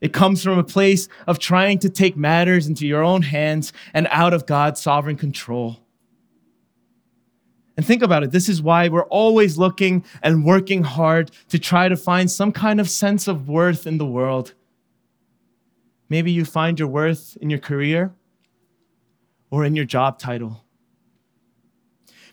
It 0.00 0.12
comes 0.12 0.40
from 0.40 0.56
a 0.56 0.64
place 0.64 1.08
of 1.26 1.40
trying 1.40 1.80
to 1.80 1.90
take 1.90 2.16
matters 2.16 2.68
into 2.68 2.86
your 2.86 3.02
own 3.02 3.22
hands 3.22 3.72
and 3.92 4.06
out 4.12 4.34
of 4.34 4.46
God's 4.46 4.80
sovereign 4.80 5.16
control. 5.16 5.83
And 7.76 7.84
think 7.84 8.02
about 8.02 8.22
it. 8.22 8.30
This 8.30 8.48
is 8.48 8.62
why 8.62 8.88
we're 8.88 9.04
always 9.04 9.58
looking 9.58 10.04
and 10.22 10.44
working 10.44 10.84
hard 10.84 11.32
to 11.48 11.58
try 11.58 11.88
to 11.88 11.96
find 11.96 12.30
some 12.30 12.52
kind 12.52 12.80
of 12.80 12.88
sense 12.88 13.26
of 13.26 13.48
worth 13.48 13.86
in 13.86 13.98
the 13.98 14.06
world. 14.06 14.54
Maybe 16.08 16.30
you 16.30 16.44
find 16.44 16.78
your 16.78 16.88
worth 16.88 17.36
in 17.40 17.50
your 17.50 17.58
career 17.58 18.14
or 19.50 19.64
in 19.64 19.74
your 19.74 19.84
job 19.84 20.18
title. 20.18 20.64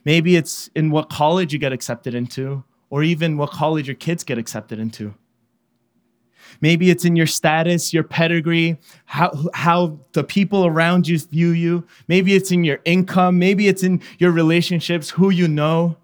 Maybe 0.06 0.36
it's 0.36 0.70
in 0.76 0.92
what 0.92 1.10
college 1.10 1.54
you 1.54 1.60
get 1.60 1.74
accepted 1.74 2.16
into, 2.16 2.64
or 2.90 3.04
even 3.04 3.38
what 3.38 3.52
college 3.52 3.88
your 3.88 3.96
kids 3.96 4.24
get 4.24 4.38
accepted 4.38 4.80
into. 4.80 5.14
Maybe 6.60 6.90
it's 6.90 7.06
in 7.06 7.16
your 7.16 7.28
status, 7.28 7.94
your 7.94 8.04
pedigree, 8.04 8.78
how, 9.06 9.50
how 9.54 10.00
the 10.14 10.24
people 10.24 10.66
around 10.66 11.08
you 11.08 11.18
view 11.20 11.50
you. 11.50 11.86
Maybe 12.08 12.34
it's 12.34 12.52
in 12.52 12.64
your 12.64 12.80
income. 12.84 13.40
Maybe 13.40 13.68
it's 13.68 13.84
in 13.84 14.02
your 14.20 14.32
relationships, 14.32 15.12
who 15.12 15.30
you 15.30 15.48
know. 15.48 15.98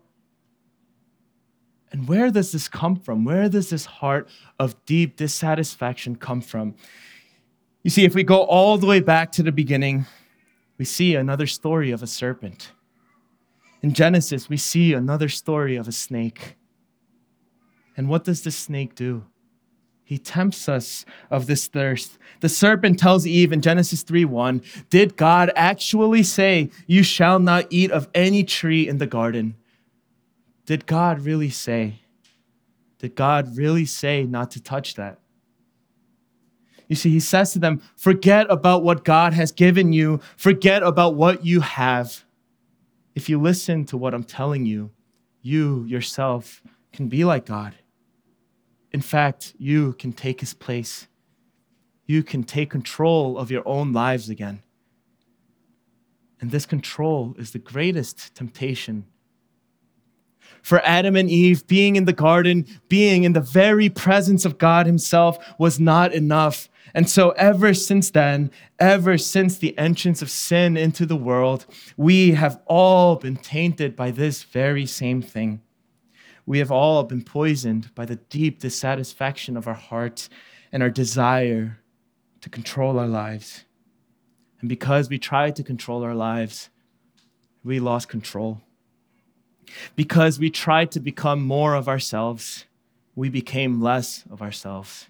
And 1.91 2.07
where 2.07 2.31
does 2.31 2.51
this 2.51 2.67
come 2.67 2.95
from? 2.95 3.25
Where 3.25 3.49
does 3.49 3.69
this 3.69 3.85
heart 3.85 4.29
of 4.59 4.85
deep 4.85 5.15
dissatisfaction 5.17 6.15
come 6.15 6.41
from? 6.41 6.75
You 7.83 7.89
see, 7.89 8.05
if 8.05 8.13
we 8.13 8.23
go 8.23 8.43
all 8.43 8.77
the 8.77 8.85
way 8.85 8.99
back 8.99 9.31
to 9.33 9.43
the 9.43 9.51
beginning, 9.51 10.05
we 10.77 10.85
see 10.85 11.15
another 11.15 11.47
story 11.47 11.91
of 11.91 12.03
a 12.03 12.07
serpent. 12.07 12.71
In 13.81 13.93
Genesis, 13.93 14.49
we 14.49 14.57
see 14.57 14.93
another 14.93 15.29
story 15.29 15.75
of 15.75 15.87
a 15.87 15.91
snake. 15.91 16.55
And 17.95 18.09
what 18.09 18.23
does 18.23 18.41
the 18.41 18.51
snake 18.51 18.95
do? 18.95 19.25
He 20.07 20.17
tempts 20.17 20.69
us 20.69 21.03
of 21.29 21.47
this 21.47 21.67
thirst. 21.67 22.17
The 22.39 22.47
serpent 22.47 22.97
tells 22.97 23.27
Eve 23.27 23.51
in 23.51 23.61
Genesis 23.61 24.03
3 24.03 24.23
1, 24.23 24.61
Did 24.89 25.17
God 25.17 25.51
actually 25.53 26.23
say, 26.23 26.69
You 26.87 27.03
shall 27.03 27.39
not 27.39 27.67
eat 27.69 27.91
of 27.91 28.07
any 28.15 28.45
tree 28.45 28.87
in 28.87 28.99
the 28.99 29.05
garden? 29.05 29.57
Did 30.65 30.85
God 30.85 31.19
really 31.19 31.49
say? 31.49 32.03
Did 32.99 33.15
God 33.15 33.57
really 33.57 33.83
say 33.83 34.23
not 34.23 34.49
to 34.51 34.63
touch 34.63 34.95
that? 34.95 35.19
You 36.87 36.95
see, 36.95 37.09
he 37.09 37.19
says 37.19 37.51
to 37.51 37.59
them, 37.59 37.81
Forget 37.97 38.49
about 38.49 38.83
what 38.83 39.03
God 39.03 39.33
has 39.33 39.51
given 39.51 39.91
you, 39.91 40.21
forget 40.37 40.83
about 40.83 41.15
what 41.15 41.45
you 41.45 41.59
have. 41.59 42.23
If 43.13 43.27
you 43.27 43.41
listen 43.41 43.83
to 43.87 43.97
what 43.97 44.13
I'm 44.13 44.23
telling 44.23 44.65
you, 44.65 44.91
you 45.41 45.83
yourself 45.83 46.63
can 46.93 47.09
be 47.09 47.25
like 47.25 47.45
God. 47.45 47.75
In 48.97 49.01
fact, 49.01 49.53
you 49.59 49.93
can 49.93 50.11
take 50.11 50.39
his 50.39 50.55
place. 50.55 51.05
You 52.07 52.23
can 52.23 52.43
take 52.43 52.71
control 52.71 53.37
of 53.37 53.51
your 53.51 53.61
own 53.63 53.93
lives 53.93 54.27
again. 54.27 54.63
And 56.41 56.49
this 56.49 56.65
control 56.65 57.35
is 57.37 57.51
the 57.51 57.59
greatest 57.59 58.33
temptation. 58.33 59.05
For 60.63 60.83
Adam 60.83 61.15
and 61.15 61.29
Eve, 61.29 61.67
being 61.67 61.95
in 61.95 62.05
the 62.05 62.11
garden, 62.11 62.65
being 62.89 63.23
in 63.23 63.33
the 63.33 63.39
very 63.39 63.87
presence 63.87 64.45
of 64.45 64.57
God 64.57 64.87
Himself 64.87 65.37
was 65.59 65.79
not 65.79 66.11
enough. 66.11 66.67
And 66.95 67.07
so, 67.07 67.29
ever 67.37 67.75
since 67.75 68.09
then, 68.09 68.49
ever 68.79 69.19
since 69.19 69.59
the 69.59 69.77
entrance 69.77 70.23
of 70.23 70.31
sin 70.31 70.75
into 70.75 71.05
the 71.05 71.15
world, 71.15 71.67
we 71.97 72.31
have 72.31 72.59
all 72.65 73.17
been 73.17 73.37
tainted 73.37 73.95
by 73.95 74.09
this 74.09 74.41
very 74.41 74.87
same 74.87 75.21
thing. 75.21 75.61
We 76.47 76.59
have 76.59 76.71
all 76.71 77.03
been 77.03 77.23
poisoned 77.23 77.93
by 77.93 78.05
the 78.05 78.15
deep 78.15 78.59
dissatisfaction 78.59 79.57
of 79.57 79.67
our 79.67 79.73
hearts 79.73 80.29
and 80.71 80.81
our 80.81 80.89
desire 80.89 81.79
to 82.39 82.49
control 82.49 82.97
our 82.97 83.07
lives. 83.07 83.65
And 84.61 84.69
because 84.69 85.09
we 85.09 85.19
tried 85.19 85.57
to 85.57 85.63
control 85.63 86.03
our 86.03 86.15
lives, 86.15 86.69
we 87.65 87.81
lost 87.81 88.07
control. 88.07 88.61
Because 89.97 90.39
we 90.39 90.49
tried 90.49 90.89
to 90.91 91.01
become 91.01 91.41
more 91.41 91.75
of 91.75 91.89
ourselves, 91.89 92.65
we 93.13 93.27
became 93.27 93.81
less 93.81 94.23
of 94.31 94.41
ourselves. 94.41 95.09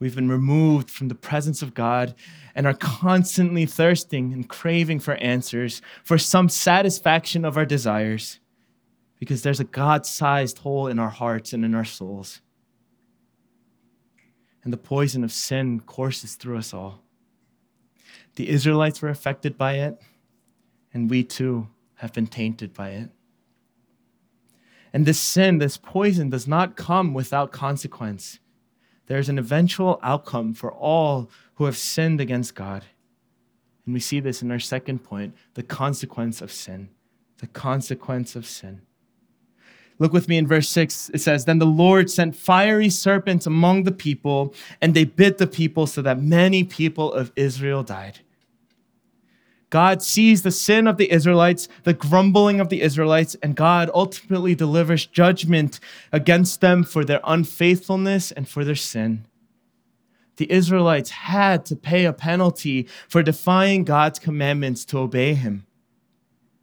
We've 0.00 0.16
been 0.16 0.28
removed 0.28 0.90
from 0.90 1.06
the 1.06 1.14
presence 1.14 1.62
of 1.62 1.72
God 1.72 2.16
and 2.56 2.66
are 2.66 2.74
constantly 2.74 3.66
thirsting 3.66 4.32
and 4.32 4.48
craving 4.48 4.98
for 4.98 5.14
answers, 5.14 5.80
for 6.02 6.18
some 6.18 6.48
satisfaction 6.48 7.44
of 7.44 7.56
our 7.56 7.64
desires 7.64 8.40
because 9.22 9.42
there's 9.42 9.60
a 9.60 9.64
God 9.64 10.04
sized 10.04 10.58
hole 10.58 10.88
in 10.88 10.98
our 10.98 11.08
hearts 11.08 11.52
and 11.52 11.64
in 11.64 11.76
our 11.76 11.84
souls. 11.84 12.40
And 14.64 14.72
the 14.72 14.76
poison 14.76 15.22
of 15.22 15.30
sin 15.30 15.78
courses 15.78 16.34
through 16.34 16.58
us 16.58 16.74
all. 16.74 17.04
The 18.34 18.48
Israelites 18.48 19.00
were 19.00 19.10
affected 19.10 19.56
by 19.56 19.74
it, 19.74 20.02
and 20.92 21.08
we 21.08 21.22
too 21.22 21.68
have 21.98 22.12
been 22.12 22.26
tainted 22.26 22.74
by 22.74 22.88
it. 22.88 23.10
And 24.92 25.06
this 25.06 25.20
sin, 25.20 25.58
this 25.58 25.76
poison, 25.76 26.30
does 26.30 26.48
not 26.48 26.74
come 26.74 27.14
without 27.14 27.52
consequence. 27.52 28.40
There's 29.06 29.28
an 29.28 29.38
eventual 29.38 30.00
outcome 30.02 30.52
for 30.52 30.72
all 30.72 31.30
who 31.54 31.66
have 31.66 31.76
sinned 31.76 32.20
against 32.20 32.56
God. 32.56 32.86
And 33.86 33.94
we 33.94 34.00
see 34.00 34.18
this 34.18 34.42
in 34.42 34.50
our 34.50 34.58
second 34.58 35.04
point 35.04 35.36
the 35.54 35.62
consequence 35.62 36.42
of 36.42 36.50
sin. 36.50 36.88
The 37.38 37.46
consequence 37.46 38.34
of 38.34 38.46
sin. 38.46 38.82
Look 40.02 40.12
with 40.12 40.28
me 40.28 40.36
in 40.36 40.48
verse 40.48 40.68
6. 40.68 41.12
It 41.14 41.20
says, 41.20 41.44
Then 41.44 41.60
the 41.60 41.64
Lord 41.64 42.10
sent 42.10 42.34
fiery 42.34 42.90
serpents 42.90 43.46
among 43.46 43.84
the 43.84 43.92
people, 43.92 44.52
and 44.80 44.94
they 44.94 45.04
bit 45.04 45.38
the 45.38 45.46
people 45.46 45.86
so 45.86 46.02
that 46.02 46.20
many 46.20 46.64
people 46.64 47.12
of 47.12 47.30
Israel 47.36 47.84
died. 47.84 48.18
God 49.70 50.02
sees 50.02 50.42
the 50.42 50.50
sin 50.50 50.88
of 50.88 50.96
the 50.96 51.12
Israelites, 51.12 51.68
the 51.84 51.94
grumbling 51.94 52.58
of 52.58 52.68
the 52.68 52.82
Israelites, 52.82 53.36
and 53.44 53.54
God 53.54 53.92
ultimately 53.94 54.56
delivers 54.56 55.06
judgment 55.06 55.78
against 56.10 56.60
them 56.60 56.82
for 56.82 57.04
their 57.04 57.20
unfaithfulness 57.22 58.32
and 58.32 58.48
for 58.48 58.64
their 58.64 58.74
sin. 58.74 59.24
The 60.34 60.50
Israelites 60.50 61.10
had 61.10 61.64
to 61.66 61.76
pay 61.76 62.06
a 62.06 62.12
penalty 62.12 62.88
for 63.08 63.22
defying 63.22 63.84
God's 63.84 64.18
commandments 64.18 64.84
to 64.86 64.98
obey 64.98 65.34
Him. 65.34 65.64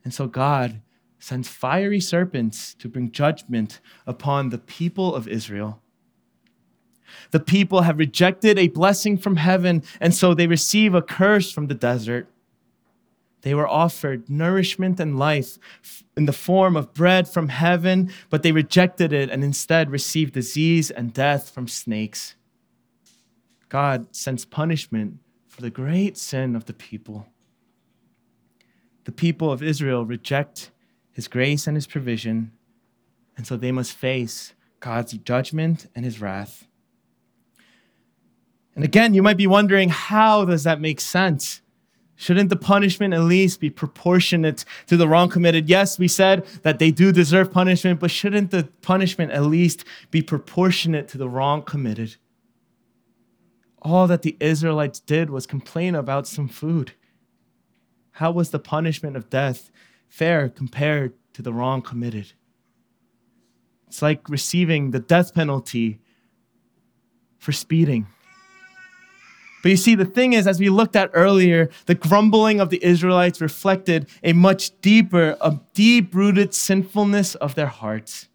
And 0.04 0.14
so 0.14 0.28
God 0.28 0.82
sends 1.20 1.48
fiery 1.48 2.00
serpents 2.00 2.74
to 2.76 2.88
bring 2.88 3.12
judgment 3.12 3.82
upon 4.08 4.50
the 4.50 4.58
people 4.58 5.14
of 5.14 5.28
Israel. 5.28 5.82
The 7.32 7.40
people 7.40 7.82
have 7.82 7.98
rejected 7.98 8.58
a 8.58 8.68
blessing 8.70 9.18
from 9.18 9.36
heaven, 9.36 9.84
and 10.00 10.14
so 10.14 10.34
they 10.34 10.48
receive 10.48 10.94
a 10.94 11.02
curse 11.02 11.52
from 11.52 11.68
the 11.68 11.74
desert. 11.76 12.28
They 13.42 13.54
were 13.54 13.68
offered 13.68 14.30
nourishment 14.30 15.00
and 15.00 15.18
life 15.18 15.58
in 16.18 16.26
the 16.26 16.34
form 16.34 16.76
of 16.76 16.94
bread 16.94 17.28
from 17.28 17.50
heaven, 17.50 18.12
but 18.30 18.44
they 18.44 18.52
rejected 18.52 19.14
it 19.14 19.30
and 19.30 19.44
instead 19.44 19.90
received 19.90 20.34
disease 20.34 20.92
and 20.92 21.14
death 21.14 21.50
from 21.50 21.68
snakes. 21.68 22.36
God 23.70 24.16
sends 24.16 24.46
punishment 24.46 25.20
for 25.48 25.62
the 25.62 25.70
great 25.70 26.18
sin 26.18 26.56
of 26.56 26.66
the 26.66 26.74
people. 26.74 27.28
The 29.06 29.12
people 29.12 29.52
of 29.52 29.64
Israel 29.64 30.06
reject 30.06 30.72
his 31.12 31.28
grace 31.28 31.68
and 31.68 31.76
his 31.76 31.88
provision, 31.88 32.52
and 33.36 33.46
so 33.46 33.58
they 33.58 33.72
must 33.72 33.94
face 33.94 34.54
God's 34.80 35.14
judgment 35.14 35.88
and 35.96 36.06
his 36.06 36.22
wrath. 36.22 36.66
And 38.76 38.84
again, 38.84 39.14
you 39.14 39.22
might 39.22 39.38
be 39.38 39.48
wondering 39.48 39.90
how 39.90 40.46
does 40.46 40.64
that 40.64 40.80
make 40.80 41.02
sense? 41.02 41.62
Shouldn't 42.16 42.50
the 42.50 42.58
punishment 42.58 43.14
at 43.14 43.22
least 43.22 43.62
be 43.62 43.70
proportionate 43.70 44.66
to 44.88 44.98
the 44.98 45.08
wrong 45.08 45.30
committed? 45.30 45.70
Yes, 45.70 45.98
we 45.98 46.10
said 46.10 46.46
that 46.64 46.78
they 46.78 46.92
do 46.92 47.14
deserve 47.14 47.50
punishment, 47.52 48.02
but 48.02 48.12
shouldn't 48.12 48.52
the 48.52 48.68
punishment 48.82 49.32
at 49.32 49.44
least 49.44 49.86
be 50.12 50.22
proportionate 50.22 51.08
to 51.10 51.18
the 51.18 51.30
wrong 51.30 51.62
committed? 51.62 52.18
All 53.82 54.06
that 54.08 54.24
the 54.24 54.36
Israelites 54.42 55.00
did 55.00 55.30
was 55.30 55.46
complain 55.46 55.96
about 55.96 56.28
some 56.28 56.50
food. 56.50 56.92
How 58.12 58.32
was 58.32 58.50
the 58.50 58.60
punishment 58.60 59.16
of 59.16 59.30
death 59.30 59.72
fair 60.10 60.50
compared 60.50 61.14
to 61.34 61.42
the 61.42 61.54
wrong 61.54 61.82
committed? 61.82 62.34
It's 63.88 64.02
like 64.02 64.30
receiving 64.30 64.92
the 64.92 65.00
death 65.00 65.34
penalty 65.34 66.00
for 67.38 67.52
speeding. 67.52 68.08
But 69.62 69.70
you 69.70 69.78
see, 69.78 69.96
the 69.96 70.06
thing 70.06 70.34
is, 70.34 70.48
as 70.48 70.60
we 70.60 70.70
looked 70.70 70.96
at 70.96 71.12
earlier, 71.14 71.70
the 71.86 71.96
grumbling 71.96 72.62
of 72.62 72.70
the 72.70 72.84
Israelites 72.84 73.42
reflected 73.42 74.08
a 74.24 74.34
much 74.34 74.80
deeper, 74.82 75.36
a 75.42 75.60
deep 75.74 76.16
rooted 76.16 76.54
sinfulness 76.54 77.36
of 77.36 77.56
their 77.56 77.68
hearts. 77.68 78.30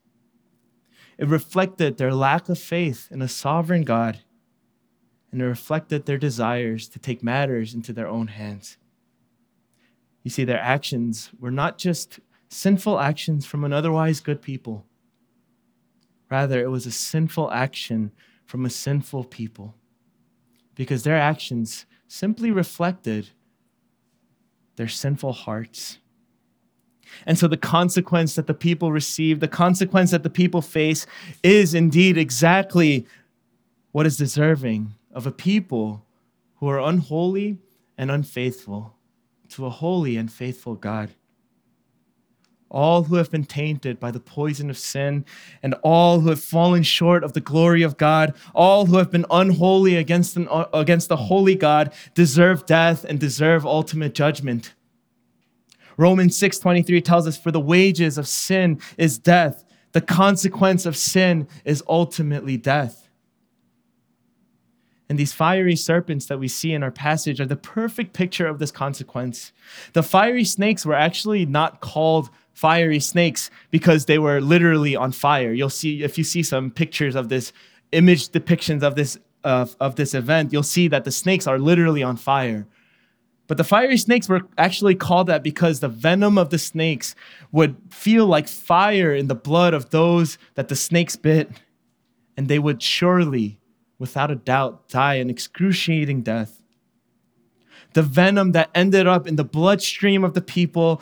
It 1.16 1.28
reflected 1.28 1.96
their 1.96 2.12
lack 2.12 2.48
of 2.48 2.58
faith 2.58 3.08
in 3.10 3.22
a 3.22 3.28
sovereign 3.28 3.82
God, 3.82 4.20
and 5.30 5.40
it 5.40 5.46
reflected 5.46 6.04
their 6.04 6.18
desires 6.18 6.88
to 6.88 6.98
take 6.98 7.22
matters 7.22 7.72
into 7.72 7.92
their 7.92 8.08
own 8.08 8.26
hands. 8.26 8.76
You 10.24 10.30
see, 10.30 10.44
their 10.44 10.60
actions 10.60 11.30
were 11.38 11.50
not 11.50 11.78
just 11.78 12.18
sinful 12.48 12.98
actions 12.98 13.46
from 13.46 13.62
an 13.62 13.72
otherwise 13.72 14.20
good 14.20 14.42
people, 14.42 14.86
rather, 16.30 16.60
it 16.60 16.70
was 16.70 16.86
a 16.86 16.90
sinful 16.90 17.50
action 17.52 18.10
from 18.46 18.64
a 18.64 18.70
sinful 18.70 19.24
people. 19.24 19.74
Because 20.74 21.04
their 21.04 21.16
actions 21.16 21.86
simply 22.08 22.50
reflected 22.50 23.30
their 24.76 24.88
sinful 24.88 25.32
hearts. 25.32 25.98
And 27.26 27.38
so, 27.38 27.46
the 27.46 27.56
consequence 27.56 28.34
that 28.34 28.46
the 28.46 28.54
people 28.54 28.90
receive, 28.90 29.38
the 29.38 29.46
consequence 29.46 30.10
that 30.10 30.22
the 30.22 30.30
people 30.30 30.62
face, 30.62 31.06
is 31.42 31.74
indeed 31.74 32.16
exactly 32.16 33.06
what 33.92 34.06
is 34.06 34.16
deserving 34.16 34.94
of 35.12 35.26
a 35.26 35.30
people 35.30 36.04
who 36.56 36.68
are 36.68 36.80
unholy 36.80 37.58
and 37.96 38.10
unfaithful 38.10 38.96
to 39.50 39.66
a 39.66 39.70
holy 39.70 40.16
and 40.16 40.32
faithful 40.32 40.74
God 40.74 41.10
all 42.74 43.04
who 43.04 43.14
have 43.14 43.30
been 43.30 43.44
tainted 43.44 44.00
by 44.00 44.10
the 44.10 44.18
poison 44.18 44.68
of 44.68 44.76
sin, 44.76 45.24
and 45.62 45.74
all 45.84 46.20
who 46.20 46.28
have 46.28 46.40
fallen 46.40 46.82
short 46.82 47.22
of 47.22 47.32
the 47.32 47.40
glory 47.40 47.82
of 47.82 47.96
God, 47.96 48.34
all 48.52 48.86
who 48.86 48.96
have 48.96 49.12
been 49.12 49.24
unholy 49.30 49.94
against, 49.94 50.36
an, 50.36 50.48
against 50.72 51.08
the 51.08 51.16
holy 51.16 51.54
God, 51.54 51.92
deserve 52.14 52.66
death 52.66 53.04
and 53.04 53.20
deserve 53.20 53.64
ultimate 53.64 54.12
judgment. 54.12 54.74
Romans 55.96 56.36
6:23 56.36 57.00
tells 57.00 57.28
us 57.28 57.38
for 57.38 57.52
the 57.52 57.60
wages 57.60 58.18
of 58.18 58.26
sin 58.26 58.80
is 58.98 59.18
death. 59.18 59.64
The 59.92 60.00
consequence 60.00 60.84
of 60.84 60.96
sin 60.96 61.46
is 61.64 61.80
ultimately 61.88 62.56
death. 62.56 63.03
And 65.08 65.18
these 65.18 65.32
fiery 65.32 65.76
serpents 65.76 66.26
that 66.26 66.38
we 66.38 66.48
see 66.48 66.72
in 66.72 66.82
our 66.82 66.90
passage 66.90 67.40
are 67.40 67.46
the 67.46 67.56
perfect 67.56 68.14
picture 68.14 68.46
of 68.46 68.58
this 68.58 68.70
consequence. 68.70 69.52
The 69.92 70.02
fiery 70.02 70.44
snakes 70.44 70.86
were 70.86 70.94
actually 70.94 71.44
not 71.44 71.80
called 71.80 72.30
fiery 72.54 73.00
snakes 73.00 73.50
because 73.70 74.06
they 74.06 74.18
were 74.18 74.40
literally 74.40 74.96
on 74.96 75.12
fire. 75.12 75.52
You'll 75.52 75.68
see 75.68 76.02
if 76.02 76.16
you 76.16 76.24
see 76.24 76.42
some 76.42 76.70
pictures 76.70 77.14
of 77.14 77.28
this 77.28 77.52
image 77.92 78.30
depictions 78.30 78.82
of 78.82 78.94
this 78.94 79.18
of, 79.44 79.76
of 79.78 79.96
this 79.96 80.14
event, 80.14 80.52
you'll 80.52 80.62
see 80.62 80.88
that 80.88 81.04
the 81.04 81.12
snakes 81.12 81.46
are 81.46 81.58
literally 81.58 82.02
on 82.02 82.16
fire. 82.16 82.66
But 83.46 83.58
the 83.58 83.64
fiery 83.64 83.98
snakes 83.98 84.28
were 84.28 84.40
actually 84.56 84.94
called 84.94 85.26
that 85.26 85.42
because 85.42 85.80
the 85.80 85.88
venom 85.88 86.38
of 86.38 86.48
the 86.48 86.58
snakes 86.58 87.14
would 87.52 87.76
feel 87.90 88.26
like 88.26 88.48
fire 88.48 89.14
in 89.14 89.28
the 89.28 89.34
blood 89.34 89.74
of 89.74 89.90
those 89.90 90.38
that 90.54 90.68
the 90.68 90.76
snakes 90.76 91.14
bit, 91.14 91.50
and 92.38 92.48
they 92.48 92.58
would 92.58 92.82
surely, 92.82 93.60
without 93.98 94.30
a 94.30 94.36
doubt, 94.36 94.88
die 94.88 95.14
an 95.14 95.30
excruciating 95.30 96.22
death. 96.22 96.60
The 97.94 98.02
venom 98.02 98.52
that 98.52 98.70
ended 98.74 99.06
up 99.06 99.26
in 99.26 99.36
the 99.36 99.44
bloodstream 99.44 100.24
of 100.24 100.34
the 100.34 100.40
people 100.40 101.00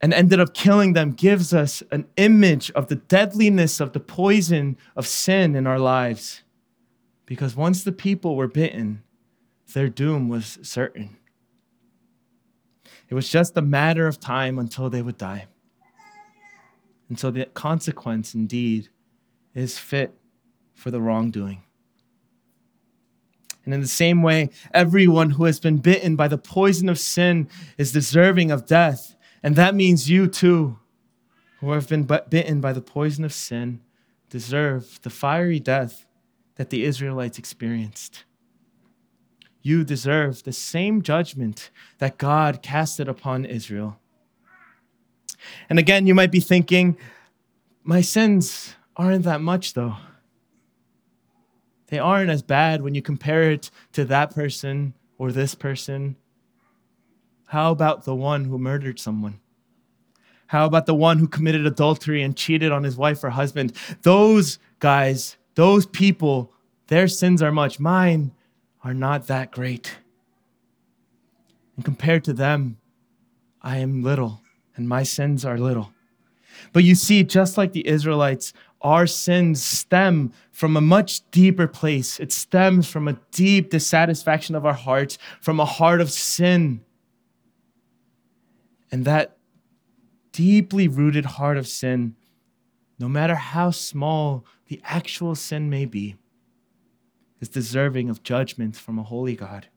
and 0.00 0.14
ended 0.14 0.38
up 0.40 0.54
killing 0.54 0.92
them 0.92 1.12
gives 1.12 1.52
us 1.52 1.82
an 1.90 2.06
image 2.16 2.70
of 2.72 2.88
the 2.88 2.96
deadliness 2.96 3.80
of 3.80 3.92
the 3.92 4.00
poison 4.00 4.76
of 4.94 5.06
sin 5.06 5.56
in 5.56 5.66
our 5.66 5.78
lives. 5.78 6.42
Because 7.26 7.56
once 7.56 7.82
the 7.82 7.92
people 7.92 8.36
were 8.36 8.48
bitten, 8.48 9.02
their 9.72 9.88
doom 9.88 10.28
was 10.28 10.58
certain. 10.62 11.16
It 13.08 13.14
was 13.14 13.28
just 13.28 13.56
a 13.56 13.62
matter 13.62 14.06
of 14.06 14.20
time 14.20 14.58
until 14.58 14.90
they 14.90 15.02
would 15.02 15.18
die. 15.18 15.46
And 17.08 17.18
so 17.18 17.30
the 17.30 17.46
consequence, 17.46 18.34
indeed, 18.34 18.90
is 19.54 19.78
fit 19.78 20.14
for 20.74 20.90
the 20.90 21.00
wrongdoing. 21.00 21.62
And 23.68 23.74
in 23.74 23.82
the 23.82 23.86
same 23.86 24.22
way, 24.22 24.48
everyone 24.72 25.28
who 25.28 25.44
has 25.44 25.60
been 25.60 25.76
bitten 25.76 26.16
by 26.16 26.26
the 26.26 26.38
poison 26.38 26.88
of 26.88 26.98
sin 26.98 27.50
is 27.76 27.92
deserving 27.92 28.50
of 28.50 28.64
death. 28.64 29.14
And 29.42 29.56
that 29.56 29.74
means 29.74 30.08
you 30.08 30.26
too, 30.26 30.78
who 31.60 31.72
have 31.72 31.86
been 31.86 32.04
bitten 32.04 32.62
by 32.62 32.72
the 32.72 32.80
poison 32.80 33.26
of 33.26 33.34
sin, 33.34 33.82
deserve 34.30 34.98
the 35.02 35.10
fiery 35.10 35.60
death 35.60 36.06
that 36.54 36.70
the 36.70 36.82
Israelites 36.82 37.38
experienced. 37.38 38.24
You 39.60 39.84
deserve 39.84 40.44
the 40.44 40.54
same 40.54 41.02
judgment 41.02 41.70
that 41.98 42.16
God 42.16 42.62
casted 42.62 43.06
upon 43.06 43.44
Israel. 43.44 43.98
And 45.68 45.78
again, 45.78 46.06
you 46.06 46.14
might 46.14 46.32
be 46.32 46.40
thinking, 46.40 46.96
my 47.84 48.00
sins 48.00 48.76
aren't 48.96 49.24
that 49.24 49.42
much 49.42 49.74
though. 49.74 49.96
They 51.88 51.98
aren't 51.98 52.30
as 52.30 52.42
bad 52.42 52.82
when 52.82 52.94
you 52.94 53.02
compare 53.02 53.50
it 53.50 53.70
to 53.92 54.04
that 54.06 54.34
person 54.34 54.94
or 55.18 55.32
this 55.32 55.54
person 55.54 56.16
how 57.48 57.72
about 57.72 58.04
the 58.04 58.14
one 58.14 58.44
who 58.44 58.58
murdered 58.58 59.00
someone? 59.00 59.40
How 60.48 60.66
about 60.66 60.84
the 60.84 60.94
one 60.94 61.18
who 61.18 61.26
committed 61.26 61.66
adultery 61.66 62.22
and 62.22 62.36
cheated 62.36 62.70
on 62.70 62.84
his 62.84 62.96
wife 62.96 63.24
or 63.24 63.30
husband? 63.30 63.72
Those 64.02 64.58
guys, 64.80 65.38
those 65.54 65.86
people, 65.86 66.52
their 66.88 67.08
sins 67.08 67.42
are 67.42 67.50
much. 67.50 67.80
Mine 67.80 68.32
are 68.84 68.92
not 68.92 69.28
that 69.28 69.50
great. 69.50 69.96
And 71.76 71.86
compared 71.86 72.22
to 72.24 72.34
them, 72.34 72.76
I 73.62 73.78
am 73.78 74.02
little, 74.02 74.42
and 74.76 74.86
my 74.86 75.04
sins 75.04 75.42
are 75.42 75.56
little. 75.56 75.92
But 76.74 76.84
you 76.84 76.94
see, 76.94 77.24
just 77.24 77.56
like 77.56 77.72
the 77.72 77.86
Israelites, 77.88 78.52
our 78.80 79.06
sins 79.06 79.62
stem 79.62 80.32
from 80.52 80.76
a 80.76 80.80
much 80.80 81.28
deeper 81.30 81.66
place. 81.66 82.20
It 82.20 82.32
stems 82.32 82.88
from 82.88 83.08
a 83.08 83.18
deep 83.32 83.70
dissatisfaction 83.70 84.54
of 84.54 84.64
our 84.64 84.74
hearts, 84.74 85.18
from 85.40 85.58
a 85.58 85.64
heart 85.64 86.00
of 86.00 86.10
sin 86.10 86.84
and 88.90 89.04
that 89.04 89.36
deeply 90.32 90.88
rooted 90.88 91.24
heart 91.24 91.56
of 91.56 91.66
sin, 91.66 92.14
no 92.98 93.08
matter 93.08 93.34
how 93.34 93.70
small 93.70 94.44
the 94.66 94.80
actual 94.84 95.34
sin 95.34 95.68
may 95.70 95.84
be, 95.84 96.16
is 97.40 97.48
deserving 97.48 98.08
of 98.10 98.22
judgment 98.22 98.76
from 98.76 98.98
a 98.98 99.02
holy 99.02 99.36
God. 99.36 99.68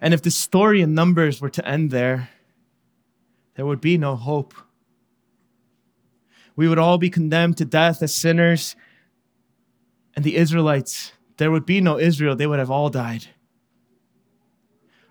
And 0.00 0.14
if 0.14 0.22
the 0.22 0.30
story 0.30 0.80
in 0.80 0.94
Numbers 0.94 1.40
were 1.40 1.50
to 1.50 1.66
end 1.66 1.90
there, 1.90 2.30
there 3.54 3.66
would 3.66 3.80
be 3.80 3.96
no 3.96 4.16
hope. 4.16 4.54
We 6.56 6.68
would 6.68 6.78
all 6.78 6.98
be 6.98 7.10
condemned 7.10 7.58
to 7.58 7.64
death 7.66 8.02
as 8.02 8.14
sinners. 8.14 8.74
And 10.14 10.24
the 10.24 10.36
Israelites, 10.36 11.12
there 11.36 11.50
would 11.50 11.66
be 11.66 11.80
no 11.82 11.98
Israel. 11.98 12.34
They 12.34 12.46
would 12.46 12.58
have 12.58 12.70
all 12.70 12.88
died. 12.88 13.26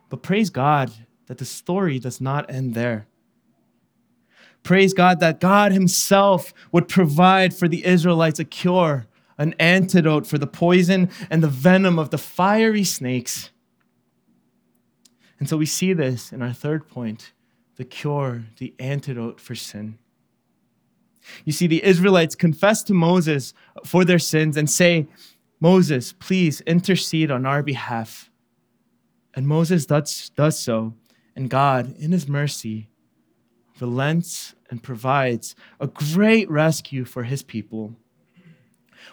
But 0.09 0.23
praise 0.23 0.49
God 0.49 0.91
that 1.27 1.37
the 1.37 1.45
story 1.45 1.99
does 1.99 2.19
not 2.19 2.49
end 2.49 2.73
there. 2.73 3.07
Praise 4.63 4.93
God 4.93 5.19
that 5.19 5.39
God 5.39 5.71
Himself 5.71 6.51
would 6.71 6.87
provide 6.87 7.53
for 7.53 7.67
the 7.67 7.85
Israelites 7.85 8.39
a 8.39 8.45
cure, 8.45 9.05
an 9.37 9.53
antidote 9.59 10.25
for 10.25 10.39
the 10.39 10.47
poison 10.47 11.09
and 11.29 11.43
the 11.43 11.47
venom 11.47 11.99
of 11.99 12.09
the 12.09 12.17
fiery 12.17 12.83
snakes. 12.83 13.51
And 15.39 15.47
so 15.47 15.57
we 15.57 15.67
see 15.67 15.93
this 15.93 16.33
in 16.33 16.41
our 16.41 16.53
third 16.53 16.87
point 16.87 17.31
the 17.75 17.85
cure, 17.85 18.45
the 18.57 18.73
antidote 18.79 19.39
for 19.39 19.53
sin. 19.53 19.99
You 21.43 21.51
see, 21.51 21.67
the 21.67 21.83
Israelites 21.83 22.35
confess 22.35 22.83
to 22.83 22.93
Moses 22.93 23.53
for 23.83 24.05
their 24.05 24.19
sins 24.19 24.57
and 24.57 24.69
say, 24.69 25.07
Moses, 25.59 26.13
please 26.13 26.61
intercede 26.61 27.31
on 27.31 27.45
our 27.45 27.63
behalf. 27.63 28.29
And 29.33 29.47
Moses 29.47 29.85
does, 29.85 30.29
does 30.29 30.57
so, 30.59 30.93
and 31.35 31.49
God, 31.49 31.95
in 31.97 32.11
his 32.11 32.27
mercy, 32.27 32.89
relents 33.79 34.55
and 34.69 34.81
provides 34.81 35.55
a 35.79 35.87
great 35.87 36.49
rescue 36.49 37.05
for 37.05 37.23
his 37.23 37.43
people. 37.43 37.95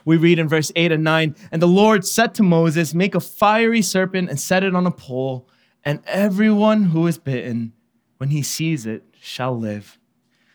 We 0.05 0.16
read 0.16 0.38
in 0.38 0.48
verse 0.48 0.72
8 0.75 0.92
and 0.92 1.05
9 1.05 1.37
And 1.51 1.62
the 1.62 1.66
Lord 1.66 2.07
said 2.07 2.35
to 2.35 2.42
Moses, 2.42 2.94
Make 2.94 3.14
a 3.14 3.20
fiery 3.20 3.83
serpent 3.83 4.31
and 4.31 4.40
set 4.40 4.64
it 4.64 4.75
on 4.75 4.87
a 4.87 4.90
pole, 4.90 5.48
and 5.85 6.01
everyone 6.07 6.85
who 6.85 7.07
is 7.07 7.18
bitten, 7.18 7.72
when 8.18 8.31
he 8.31 8.42
sees 8.42 8.87
it, 8.87 9.05
shall 9.20 9.59
live. 9.59 9.98